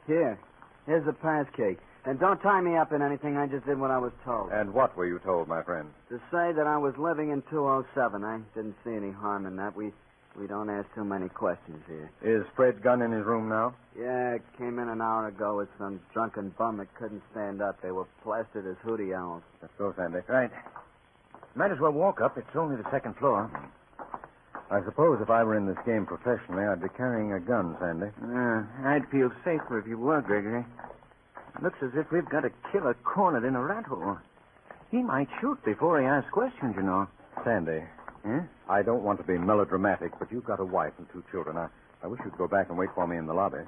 Here. 0.06 0.38
Here's 0.86 1.06
the 1.06 1.12
pass 1.12 1.46
key. 1.56 1.76
And 2.04 2.18
don't 2.18 2.40
tie 2.40 2.60
me 2.60 2.76
up 2.76 2.92
in 2.92 3.00
anything. 3.00 3.36
I 3.36 3.46
just 3.46 3.64
did 3.64 3.78
what 3.78 3.92
I 3.92 3.98
was 3.98 4.12
told. 4.24 4.50
And 4.50 4.74
what 4.74 4.96
were 4.96 5.06
you 5.06 5.20
told, 5.20 5.46
my 5.46 5.62
friend? 5.62 5.88
To 6.08 6.18
say 6.32 6.52
that 6.52 6.66
I 6.66 6.76
was 6.76 6.94
living 6.98 7.30
in 7.30 7.42
207. 7.48 8.24
I 8.24 8.40
didn't 8.56 8.74
see 8.84 8.94
any 8.94 9.12
harm 9.12 9.46
in 9.46 9.56
that. 9.56 9.76
We 9.76 9.92
we 10.38 10.46
don't 10.46 10.70
ask 10.70 10.86
too 10.94 11.04
many 11.04 11.28
questions 11.28 11.82
here. 11.86 12.10
Is 12.22 12.46
Fred 12.56 12.82
Gunn 12.82 13.02
in 13.02 13.12
his 13.12 13.24
room 13.24 13.48
now? 13.48 13.74
Yeah, 13.98 14.34
it 14.34 14.42
came 14.58 14.78
in 14.78 14.88
an 14.88 15.00
hour 15.00 15.28
ago 15.28 15.56
with 15.58 15.68
some 15.78 16.00
drunken 16.12 16.54
bum 16.58 16.78
that 16.78 16.94
couldn't 16.94 17.22
stand 17.32 17.60
up. 17.60 17.80
They 17.82 17.90
were 17.90 18.06
plastered 18.22 18.66
as 18.66 18.76
hootie 18.84 19.16
owls. 19.16 19.42
Let's 19.60 19.74
go, 19.78 19.92
Sandy. 19.96 20.20
Right. 20.28 20.50
Might 21.54 21.70
as 21.70 21.78
well 21.80 21.92
walk 21.92 22.20
up. 22.20 22.38
It's 22.38 22.56
only 22.56 22.76
the 22.76 22.90
second 22.90 23.16
floor. 23.16 23.50
I 24.70 24.82
suppose 24.84 25.20
if 25.20 25.28
I 25.28 25.44
were 25.44 25.54
in 25.56 25.66
this 25.66 25.76
game 25.84 26.06
professionally, 26.06 26.64
I'd 26.64 26.80
be 26.80 26.88
carrying 26.96 27.34
a 27.34 27.40
gun, 27.40 27.76
Sandy. 27.78 28.06
Uh, 28.22 28.88
I'd 28.88 29.06
feel 29.10 29.30
safer 29.44 29.78
if 29.78 29.86
you 29.86 29.98
were, 29.98 30.22
Gregory. 30.22 30.64
Looks 31.62 31.78
as 31.82 31.90
if 31.94 32.10
we've 32.10 32.28
got 32.28 32.46
a 32.46 32.50
killer 32.72 32.94
cornered 33.04 33.44
in 33.44 33.54
a 33.54 33.60
rat 33.62 33.84
hole. 33.84 34.16
He 34.90 35.02
might 35.02 35.28
shoot 35.40 35.62
before 35.64 36.00
he 36.00 36.06
asks 36.06 36.30
questions, 36.30 36.74
you 36.76 36.82
know. 36.82 37.06
Sandy, 37.44 37.82
Huh? 38.24 38.40
I 38.68 38.82
don't 38.82 39.02
want 39.02 39.18
to 39.18 39.24
be 39.26 39.36
melodramatic, 39.38 40.12
but 40.18 40.30
you've 40.30 40.44
got 40.44 40.60
a 40.60 40.64
wife 40.64 40.92
and 40.98 41.06
two 41.12 41.24
children. 41.30 41.56
I, 41.56 41.68
I 42.02 42.06
wish 42.06 42.20
you'd 42.24 42.38
go 42.38 42.46
back 42.48 42.68
and 42.68 42.78
wait 42.78 42.90
for 42.94 43.06
me 43.06 43.16
in 43.16 43.26
the 43.26 43.34
lobby. 43.34 43.64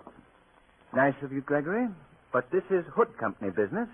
Nice 0.94 1.14
of 1.22 1.32
you, 1.32 1.40
Gregory. 1.40 1.88
But 2.32 2.50
this 2.52 2.62
is 2.70 2.84
Hood 2.94 3.16
Company 3.18 3.50
business. 3.50 3.88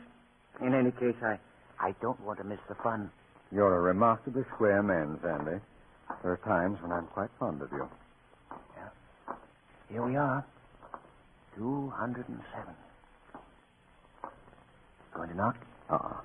In 0.60 0.74
any 0.74 0.90
case, 0.92 1.16
I, 1.22 1.38
I 1.78 1.94
don't 2.02 2.20
want 2.20 2.38
to 2.38 2.44
miss 2.44 2.58
the 2.68 2.74
fun. 2.82 3.10
You're 3.52 3.74
a 3.76 3.80
remarkably 3.80 4.42
square 4.54 4.82
man, 4.82 5.18
Sandy. 5.22 5.60
There 6.22 6.32
are 6.32 6.40
times 6.44 6.78
when 6.82 6.92
I'm 6.92 7.06
quite 7.06 7.30
fond 7.38 7.62
of 7.62 7.68
you. 7.72 7.88
Yeah. 8.76 9.34
Here 9.88 10.04
we 10.04 10.16
are. 10.16 10.44
207. 11.56 12.74
Going 15.14 15.28
to 15.30 15.36
knock? 15.36 15.56
Uh-uh. 15.88 16.16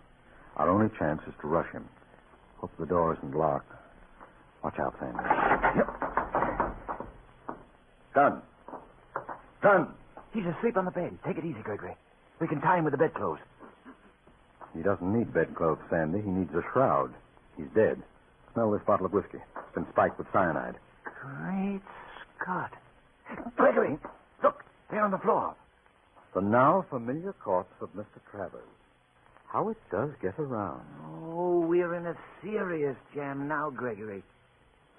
Our 0.57 0.69
only 0.69 0.89
chance 0.99 1.21
is 1.27 1.33
to 1.41 1.47
rush 1.47 1.71
him. 1.71 1.85
Hope 2.57 2.71
the 2.79 2.85
door 2.85 3.15
isn't 3.17 3.35
locked. 3.35 3.71
Watch 4.65 4.79
out, 4.79 4.95
Sandy. 4.99 5.19
Gun. 8.15 8.41
Gun. 9.61 9.93
He's 10.33 10.45
asleep 10.57 10.75
on 10.75 10.85
the 10.85 10.91
bed. 10.91 11.15
Take 11.23 11.37
it 11.37 11.45
easy, 11.45 11.61
Gregory. 11.61 11.95
We 12.41 12.47
can 12.47 12.61
tie 12.61 12.79
him 12.79 12.83
with 12.83 12.93
the 12.93 12.97
bedclothes. 12.97 13.37
He 14.75 14.81
doesn't 14.81 15.13
need 15.15 15.31
bedclothes, 15.31 15.77
Sandy. 15.91 16.19
He 16.19 16.31
needs 16.31 16.51
a 16.55 16.63
shroud. 16.73 17.13
He's 17.55 17.67
dead. 17.75 18.01
Smell 18.53 18.71
this 18.71 18.81
bottle 18.87 19.05
of 19.05 19.13
whiskey. 19.13 19.37
It's 19.37 19.75
been 19.75 19.85
spiked 19.91 20.17
with 20.17 20.25
cyanide. 20.33 20.77
Great 21.03 21.81
Scott. 22.41 22.71
Gregory, 23.55 23.99
look, 24.41 24.65
there 24.89 25.03
on 25.03 25.11
the 25.11 25.19
floor. 25.19 25.53
The 26.33 26.41
now 26.41 26.83
familiar 26.89 27.33
corpse 27.33 27.75
of 27.81 27.93
Mr. 27.93 28.19
Travers. 28.31 28.65
How 29.45 29.69
it 29.69 29.77
does 29.91 30.09
get 30.23 30.39
around. 30.39 30.81
Oh, 31.23 31.59
we're 31.59 31.93
in 31.93 32.07
a 32.07 32.17
serious 32.41 32.97
jam 33.13 33.47
now, 33.47 33.69
Gregory. 33.69 34.23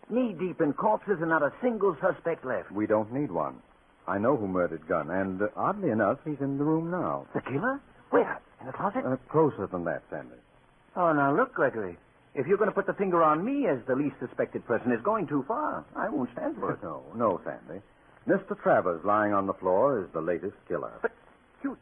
Knee 0.08 0.34
deep 0.38 0.60
in 0.60 0.72
corpses 0.72 1.18
and 1.20 1.30
not 1.30 1.42
a 1.42 1.52
single 1.60 1.96
suspect 2.00 2.44
left. 2.44 2.70
We 2.70 2.86
don't 2.86 3.12
need 3.12 3.30
one. 3.30 3.56
I 4.06 4.18
know 4.18 4.36
who 4.36 4.46
murdered 4.46 4.86
Gunn, 4.86 5.10
and 5.10 5.42
uh, 5.42 5.48
oddly 5.56 5.90
enough, 5.90 6.18
he's 6.24 6.40
in 6.40 6.58
the 6.58 6.64
room 6.64 6.90
now. 6.92 7.26
The 7.34 7.40
killer? 7.40 7.80
Where? 8.10 8.40
In 8.60 8.66
the 8.66 8.72
closet? 8.72 9.04
Uh, 9.04 9.16
closer 9.28 9.66
than 9.66 9.84
that, 9.84 10.02
Sandy. 10.10 10.36
Oh, 10.94 11.12
now 11.12 11.34
look, 11.34 11.52
Gregory. 11.54 11.96
If 12.36 12.46
you're 12.46 12.56
going 12.56 12.70
to 12.70 12.74
put 12.74 12.86
the 12.86 12.92
finger 12.94 13.22
on 13.22 13.44
me 13.44 13.66
as 13.66 13.78
the 13.88 13.96
least 13.96 14.14
suspected 14.20 14.64
person, 14.66 14.92
it's 14.92 15.02
going 15.02 15.26
too 15.26 15.44
far. 15.48 15.84
I 15.96 16.08
won't 16.08 16.30
stand 16.32 16.56
for 16.56 16.72
it. 16.72 16.78
No, 16.82 17.02
no, 17.16 17.40
Sandy. 17.44 17.82
Mr. 18.28 18.60
Travers 18.62 19.04
lying 19.04 19.32
on 19.32 19.46
the 19.46 19.54
floor 19.54 20.00
is 20.02 20.06
the 20.12 20.20
latest 20.20 20.54
killer. 20.68 20.92
But 21.02 21.12
you, 21.64 21.76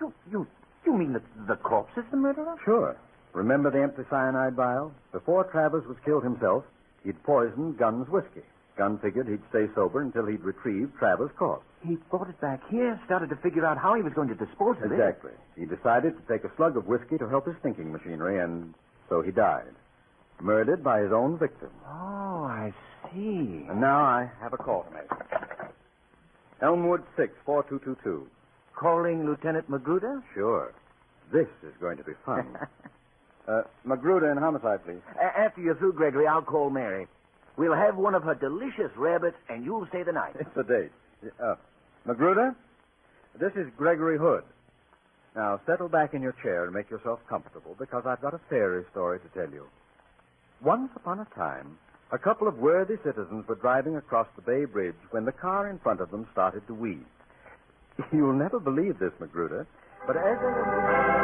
you, 0.00 0.12
you, 0.30 0.46
you 0.84 0.92
mean 0.92 1.14
that 1.14 1.22
the 1.48 1.56
corpse 1.56 1.96
is 1.96 2.04
the 2.10 2.16
murderer? 2.18 2.56
Sure. 2.64 2.96
Remember 3.32 3.70
the 3.70 3.80
empty 3.82 4.02
cyanide 4.10 4.54
vial? 4.56 4.92
Before 5.12 5.44
Travers 5.44 5.86
was 5.86 5.96
killed 6.04 6.24
himself, 6.24 6.64
he'd 7.04 7.22
poisoned 7.22 7.78
Gunn's 7.78 8.08
whiskey. 8.08 8.42
Gunn 8.76 8.98
figured 8.98 9.28
he'd 9.28 9.42
stay 9.50 9.66
sober 9.74 10.00
until 10.00 10.26
he'd 10.26 10.40
retrieved 10.40 10.96
Travers' 10.98 11.30
corpse. 11.36 11.64
He 11.86 11.96
brought 12.10 12.28
it 12.28 12.40
back 12.40 12.60
here, 12.70 12.98
started 13.04 13.28
to 13.30 13.36
figure 13.36 13.66
out 13.66 13.76
how 13.76 13.94
he 13.94 14.02
was 14.02 14.12
going 14.14 14.28
to 14.28 14.34
dispose 14.34 14.76
of 14.82 14.90
it. 14.90 14.94
Exactly. 14.94 15.32
He 15.58 15.66
decided 15.66 16.14
to 16.16 16.32
take 16.32 16.44
a 16.44 16.56
slug 16.56 16.76
of 16.76 16.86
whiskey 16.86 17.18
to 17.18 17.28
help 17.28 17.46
his 17.46 17.56
thinking 17.62 17.92
machinery, 17.92 18.38
and 18.38 18.72
so 19.08 19.20
he 19.20 19.30
died. 19.30 19.74
Murdered 20.40 20.82
by 20.82 21.00
his 21.00 21.12
own 21.12 21.38
victim. 21.38 21.68
Oh, 21.86 22.44
I 22.44 22.72
see. 23.12 23.66
And 23.68 23.80
now 23.80 24.00
I 24.02 24.30
have 24.40 24.52
a 24.54 24.56
call 24.56 24.84
to 24.84 24.90
make. 24.90 25.10
Elmwood 26.62 27.02
6, 27.16 27.32
4222. 27.44 28.26
Calling 28.74 29.26
Lieutenant 29.26 29.68
Magruder? 29.68 30.22
Sure. 30.34 30.72
This 31.32 31.48
is 31.62 31.74
going 31.80 31.98
to 31.98 32.04
be 32.04 32.12
fun. 32.24 32.46
uh, 33.48 33.62
Magruder 33.84 34.30
in 34.30 34.38
homicide, 34.38 34.84
please. 34.84 35.00
A- 35.20 35.40
after 35.40 35.60
you're 35.60 35.76
through, 35.76 35.94
Gregory, 35.94 36.26
I'll 36.26 36.42
call 36.42 36.70
Mary. 36.70 37.06
We'll 37.56 37.74
have 37.74 37.96
one 37.96 38.14
of 38.14 38.22
her 38.22 38.34
delicious 38.34 38.90
rabbits, 38.96 39.36
and 39.48 39.64
you'll 39.64 39.86
stay 39.88 40.02
the 40.02 40.12
night. 40.12 40.34
It's 40.40 40.56
a 40.56 40.62
date. 40.62 40.92
Uh, 41.42 41.54
Magruder, 42.06 42.54
this 43.38 43.52
is 43.56 43.66
Gregory 43.76 44.18
Hood. 44.18 44.44
Now, 45.36 45.60
settle 45.66 45.88
back 45.88 46.14
in 46.14 46.22
your 46.22 46.34
chair 46.42 46.64
and 46.64 46.74
make 46.74 46.90
yourself 46.90 47.20
comfortable 47.28 47.74
because 47.78 48.04
I've 48.06 48.20
got 48.20 48.34
a 48.34 48.40
fairy 48.50 48.84
story 48.90 49.18
to 49.20 49.28
tell 49.28 49.50
you. 49.52 49.66
Once 50.62 50.90
upon 50.96 51.20
a 51.20 51.24
time, 51.34 51.78
A 52.12 52.18
couple 52.18 52.46
of 52.46 52.58
worthy 52.58 52.96
citizens 53.02 53.48
were 53.48 53.54
driving 53.54 53.96
across 53.96 54.26
the 54.36 54.42
Bay 54.42 54.66
Bridge 54.66 55.00
when 55.12 55.24
the 55.24 55.32
car 55.32 55.70
in 55.70 55.78
front 55.78 56.00
of 56.02 56.10
them 56.10 56.26
started 56.32 56.60
to 56.66 56.74
weave. 56.74 57.06
You'll 58.12 58.34
never 58.34 58.60
believe 58.60 58.98
this, 58.98 59.12
Magruder, 59.18 59.66
but 60.06 60.16
as 60.18 60.36
they 60.38 60.44
were... 60.44 61.21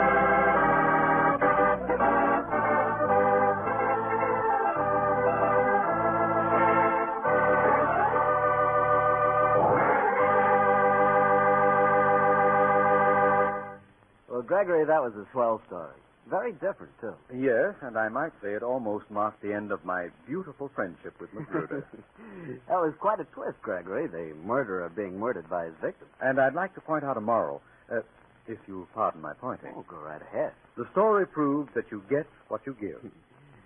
Gregory, 14.65 14.85
that 14.87 15.01
was 15.01 15.13
a 15.15 15.25
swell 15.31 15.63
story. 15.69 15.95
Very 16.29 16.51
different, 16.53 16.91
too. 17.01 17.15
Yes, 17.33 17.77
and 17.81 17.97
I 17.97 18.09
might 18.09 18.33
say 18.43 18.55
it 18.55 18.65
almost 18.65 19.09
marked 19.09 19.41
the 19.41 19.55
end 19.55 19.71
of 19.71 19.85
my 19.85 20.09
beautiful 20.27 20.69
friendship 20.75 21.15
with 21.21 21.33
Magruder. 21.33 21.87
that 22.69 22.75
was 22.75 22.93
quite 22.99 23.21
a 23.21 23.25
twist, 23.25 23.63
Gregory, 23.63 24.09
the 24.09 24.35
murderer 24.45 24.89
being 24.89 25.17
murdered 25.17 25.49
by 25.49 25.67
his 25.67 25.75
victim. 25.81 26.09
and 26.21 26.41
I'd 26.41 26.55
like 26.55 26.75
to 26.75 26.81
point 26.81 27.05
out 27.05 27.17
a 27.17 27.21
moral, 27.21 27.63
uh, 27.91 28.01
if 28.49 28.59
you'll 28.67 28.89
pardon 28.95 29.23
my 29.23 29.33
pointing. 29.35 29.73
Oh, 29.77 29.85
go 29.89 29.97
right 29.99 30.21
ahead. 30.21 30.51
The 30.77 30.89
story 30.91 31.25
proves 31.29 31.71
that 31.77 31.85
you 31.93 32.03
get 32.11 32.27
what 32.49 32.63
you 32.67 32.77
give. 32.81 32.99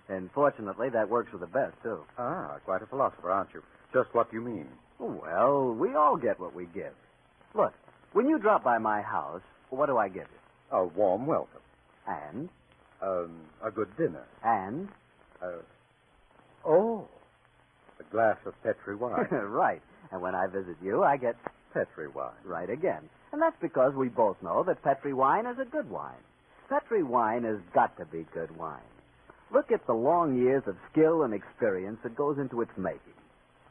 And 0.09 0.29
fortunately, 0.33 0.89
that 0.89 1.09
works 1.09 1.31
for 1.31 1.37
the 1.37 1.47
best, 1.47 1.73
too. 1.81 2.03
ah, 2.19 2.57
quite 2.65 2.81
a 2.81 2.85
philosopher, 2.85 3.31
aren't 3.31 3.53
you? 3.53 3.63
Just 3.93 4.13
what 4.13 4.29
do 4.29 4.35
you 4.37 4.43
mean? 4.43 4.67
Well, 4.99 5.73
we 5.73 5.95
all 5.95 6.17
get 6.17 6.41
what 6.41 6.53
we 6.53 6.65
give. 6.65 6.91
Look, 7.55 7.73
when 8.11 8.27
you 8.27 8.37
drop 8.37 8.65
by 8.65 8.79
my 8.79 9.01
house, 9.01 9.41
what 9.69 9.85
do 9.85 9.97
I 9.97 10.09
give 10.09 10.27
you? 10.29 10.42
A 10.73 10.83
warm 10.83 11.25
welcome. 11.27 11.61
And, 12.07 12.49
Um, 13.01 13.31
a 13.63 13.71
good 13.71 13.95
dinner. 13.97 14.25
and, 14.43 14.89
Uh, 15.41 15.59
oh, 16.65 17.07
a 17.99 18.03
glass 18.11 18.37
of 18.45 18.53
Petri 18.63 18.95
wine. 18.95 19.27
right. 19.31 19.81
And 20.11 20.21
when 20.21 20.35
I 20.35 20.47
visit 20.47 20.77
you, 20.81 21.03
I 21.03 21.17
get 21.17 21.35
Petri 21.73 22.07
wine. 22.07 22.31
right 22.43 22.69
again. 22.69 23.09
And 23.31 23.41
that's 23.41 23.59
because 23.61 23.93
we 23.95 24.09
both 24.09 24.41
know 24.43 24.63
that 24.63 24.81
Petri 24.83 25.13
wine 25.13 25.45
is 25.45 25.57
a 25.59 25.65
good 25.65 25.89
wine. 25.89 26.21
Petri 26.69 27.03
wine 27.03 27.43
has 27.43 27.59
got 27.73 27.95
to 27.97 28.05
be 28.05 28.25
good 28.33 28.55
wine. 28.57 28.81
Look 29.51 29.71
at 29.71 29.85
the 29.85 29.93
long 29.93 30.35
years 30.35 30.63
of 30.67 30.75
skill 30.91 31.23
and 31.23 31.33
experience 31.33 31.99
that 32.03 32.15
goes 32.15 32.37
into 32.39 32.61
its 32.61 32.75
making. 32.77 33.13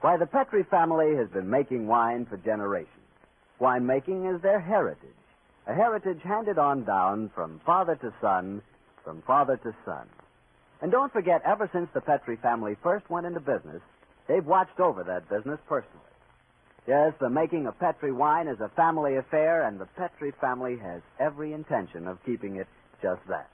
Why, 0.00 0.16
the 0.16 0.26
Petri 0.26 0.62
family 0.64 1.14
has 1.16 1.28
been 1.28 1.48
making 1.48 1.86
wine 1.86 2.26
for 2.26 2.36
generations. 2.38 2.88
Winemaking 3.60 4.34
is 4.34 4.40
their 4.42 4.60
heritage, 4.60 5.14
a 5.66 5.74
heritage 5.74 6.20
handed 6.22 6.58
on 6.58 6.84
down 6.84 7.30
from 7.34 7.60
father 7.64 7.96
to 7.96 8.12
son, 8.20 8.62
from 9.04 9.22
father 9.22 9.56
to 9.58 9.74
son. 9.84 10.06
And 10.80 10.90
don't 10.90 11.12
forget, 11.12 11.42
ever 11.44 11.70
since 11.72 11.88
the 11.94 12.00
Petri 12.00 12.36
family 12.36 12.76
first 12.82 13.08
went 13.08 13.26
into 13.26 13.40
business, 13.40 13.80
they've 14.26 14.44
watched 14.44 14.80
over 14.80 15.04
that 15.04 15.28
business 15.28 15.60
personally. 15.68 15.98
Yes, 16.88 17.12
the 17.20 17.30
making 17.30 17.68
of 17.68 17.78
Petri 17.78 18.10
wine 18.10 18.48
is 18.48 18.58
a 18.60 18.68
family 18.70 19.16
affair, 19.16 19.68
and 19.68 19.78
the 19.78 19.86
Petri 19.96 20.32
family 20.40 20.76
has 20.78 21.00
every 21.20 21.52
intention 21.52 22.08
of 22.08 22.18
keeping 22.26 22.56
it 22.56 22.66
just 23.00 23.20
that. 23.28 23.48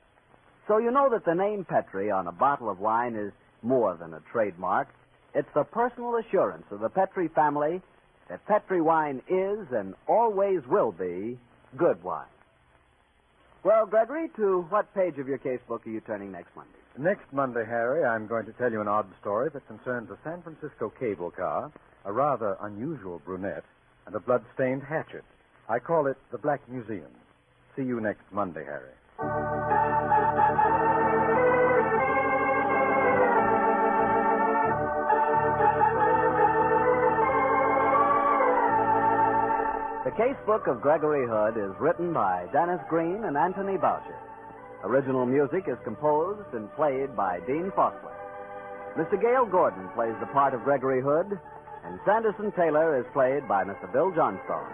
So 0.66 0.79
you 0.79 0.90
know 0.90 1.11
that 1.11 1.27
the 1.27 1.35
name 1.35 1.66
Petri 1.66 2.11
on 2.11 2.27
a 2.27 2.33
bottle 2.33 2.71
of 2.71 2.81
wine 2.81 3.16
is 3.16 3.33
more 3.62 3.97
than 3.97 4.14
a 4.14 4.23
trademark. 4.33 4.88
It's 5.35 5.49
the 5.55 5.64
personal 5.64 6.16
assurance 6.16 6.64
of 6.71 6.81
the 6.81 6.88
Petri 6.88 7.29
family 7.29 7.83
that 8.31 8.47
Petri 8.47 8.81
wine 8.81 9.21
is 9.29 9.66
and 9.73 9.94
always 10.07 10.61
will 10.66 10.92
be 10.92 11.38
good 11.76 12.02
wine. 12.02 12.26
Well, 13.64 13.87
Gregory, 13.87 14.28
to 14.37 14.62
what 14.70 14.94
page 14.94 15.18
of 15.18 15.28
your 15.28 15.38
case 15.38 15.61
book 15.68 15.87
are 15.87 15.90
you 15.90 16.00
turning 16.00 16.33
next 16.33 16.54
Monday? 16.54 16.70
Next 16.96 17.33
Monday, 17.33 17.64
Harry, 17.66 18.04
I'm 18.04 18.26
going 18.26 18.46
to 18.46 18.52
tell 18.52 18.72
you 18.72 18.81
an 18.81 18.88
odd 18.88 19.07
story 19.20 19.50
that 19.52 19.66
concerns 19.66 20.11
a 20.11 20.18
San 20.24 20.42
Francisco 20.42 20.92
cable 20.98 21.31
car, 21.31 21.70
a 22.04 22.12
rather 22.12 22.57
unusual 22.62 23.20
brunette, 23.24 23.64
and 24.07 24.14
a 24.14 24.20
blood-stained 24.20 24.83
hatchet. 24.83 25.24
I 25.68 25.81
call 25.81 26.07
it 26.07 26.16
the 26.33 26.38
Black 26.38 26.61
Museum. 26.68 27.11
See 27.76 27.83
you 27.83 28.00
next 28.00 28.24
Monday, 28.33 28.64
Harry. 28.64 29.78
The 40.09 40.16
case 40.16 40.40
book 40.47 40.66
of 40.68 40.81
Gregory 40.81 41.29
Hood 41.29 41.61
is 41.61 41.79
written 41.79 42.14
by 42.14 42.47
Denis 42.51 42.81
Green 42.88 43.25
and 43.25 43.37
Anthony 43.37 43.77
Boucher. 43.77 44.16
Original 44.83 45.27
music 45.27 45.68
is 45.68 45.77
composed 45.85 46.49
and 46.55 46.73
played 46.77 47.14
by 47.14 47.40
Dean 47.40 47.71
Fossler. 47.77 48.16
Mr. 48.97 49.21
Gale 49.21 49.44
Gordon 49.44 49.87
plays 49.94 50.14
the 50.18 50.33
part 50.33 50.55
of 50.55 50.64
Gregory 50.64 51.03
Hood, 51.03 51.38
and 51.85 52.01
Sanderson 52.07 52.51
Taylor 52.53 52.99
is 52.99 53.05
played 53.12 53.47
by 53.47 53.64
Mr. 53.64 53.85
Bill 53.92 54.11
Johnstone. 54.16 54.73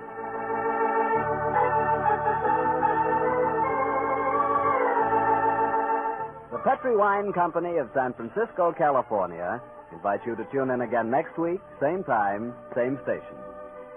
The 6.53 6.63
Petri 6.63 6.97
Wine 6.97 7.33
Company 7.33 7.79
of 7.79 7.91
San 7.93 8.15
Francisco, 8.15 8.71
California 8.71 9.61
invites 9.91 10.23
you 10.27 10.37
to 10.37 10.47
tune 10.53 10.71
in 10.71 10.83
again 10.83 11.11
next 11.11 11.37
week, 11.37 11.59
same 11.81 12.05
time, 12.05 12.55
same 12.77 13.01
station. 13.03 13.54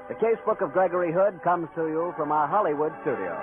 The 0.08 0.14
casebook 0.14 0.62
of 0.62 0.72
Gregory 0.72 1.12
Hood 1.12 1.44
comes 1.44 1.68
to 1.76 1.82
you 1.90 2.14
from 2.16 2.32
our 2.32 2.48
Hollywood 2.48 2.94
studio. 3.02 3.36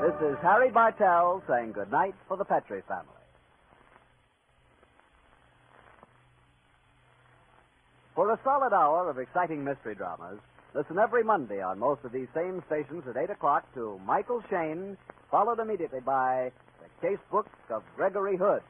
This 0.00 0.30
is 0.30 0.38
Harry 0.40 0.70
Bartell 0.70 1.42
saying 1.46 1.72
goodnight 1.72 2.14
for 2.28 2.38
the 2.38 2.46
Petri 2.46 2.80
family. 2.88 3.08
For 8.14 8.32
a 8.32 8.38
solid 8.42 8.72
hour 8.72 9.10
of 9.10 9.18
exciting 9.18 9.64
mystery 9.64 9.94
dramas, 9.94 10.38
listen 10.74 10.98
every 10.98 11.24
Monday 11.24 11.60
on 11.60 11.78
most 11.78 12.04
of 12.04 12.12
these 12.12 12.28
same 12.34 12.62
stations 12.68 13.02
at 13.06 13.18
8 13.18 13.28
o'clock 13.28 13.66
to 13.74 14.00
Michael 14.06 14.42
Shayne, 14.48 14.96
followed 15.30 15.58
immediately 15.58 16.00
by 16.00 16.52
The 16.80 17.06
Casebook 17.06 17.46
of 17.68 17.82
Gregory 17.96 18.38
Hood. 18.38 18.62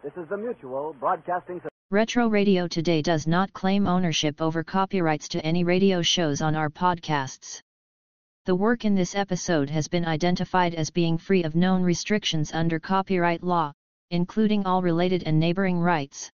This 0.00 0.12
is 0.16 0.28
the 0.28 0.36
Mutual 0.36 0.94
Broadcasting 1.00 1.56
System. 1.56 1.70
Retro 1.90 2.28
Radio 2.28 2.68
Today 2.68 3.02
does 3.02 3.26
not 3.26 3.52
claim 3.52 3.88
ownership 3.88 4.40
over 4.40 4.62
copyrights 4.62 5.26
to 5.30 5.44
any 5.44 5.64
radio 5.64 6.02
shows 6.02 6.40
on 6.40 6.54
our 6.54 6.70
podcasts. 6.70 7.60
The 8.46 8.54
work 8.54 8.84
in 8.84 8.94
this 8.94 9.16
episode 9.16 9.68
has 9.70 9.88
been 9.88 10.04
identified 10.04 10.76
as 10.76 10.88
being 10.90 11.18
free 11.18 11.42
of 11.42 11.56
known 11.56 11.82
restrictions 11.82 12.52
under 12.52 12.78
copyright 12.78 13.42
law, 13.42 13.72
including 14.12 14.64
all 14.64 14.82
related 14.82 15.24
and 15.26 15.40
neighboring 15.40 15.80
rights. 15.80 16.30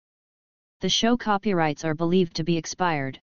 The 0.80 0.90
show 0.90 1.16
copyrights 1.16 1.86
are 1.86 1.94
believed 1.94 2.36
to 2.36 2.44
be 2.44 2.58
expired. 2.58 3.18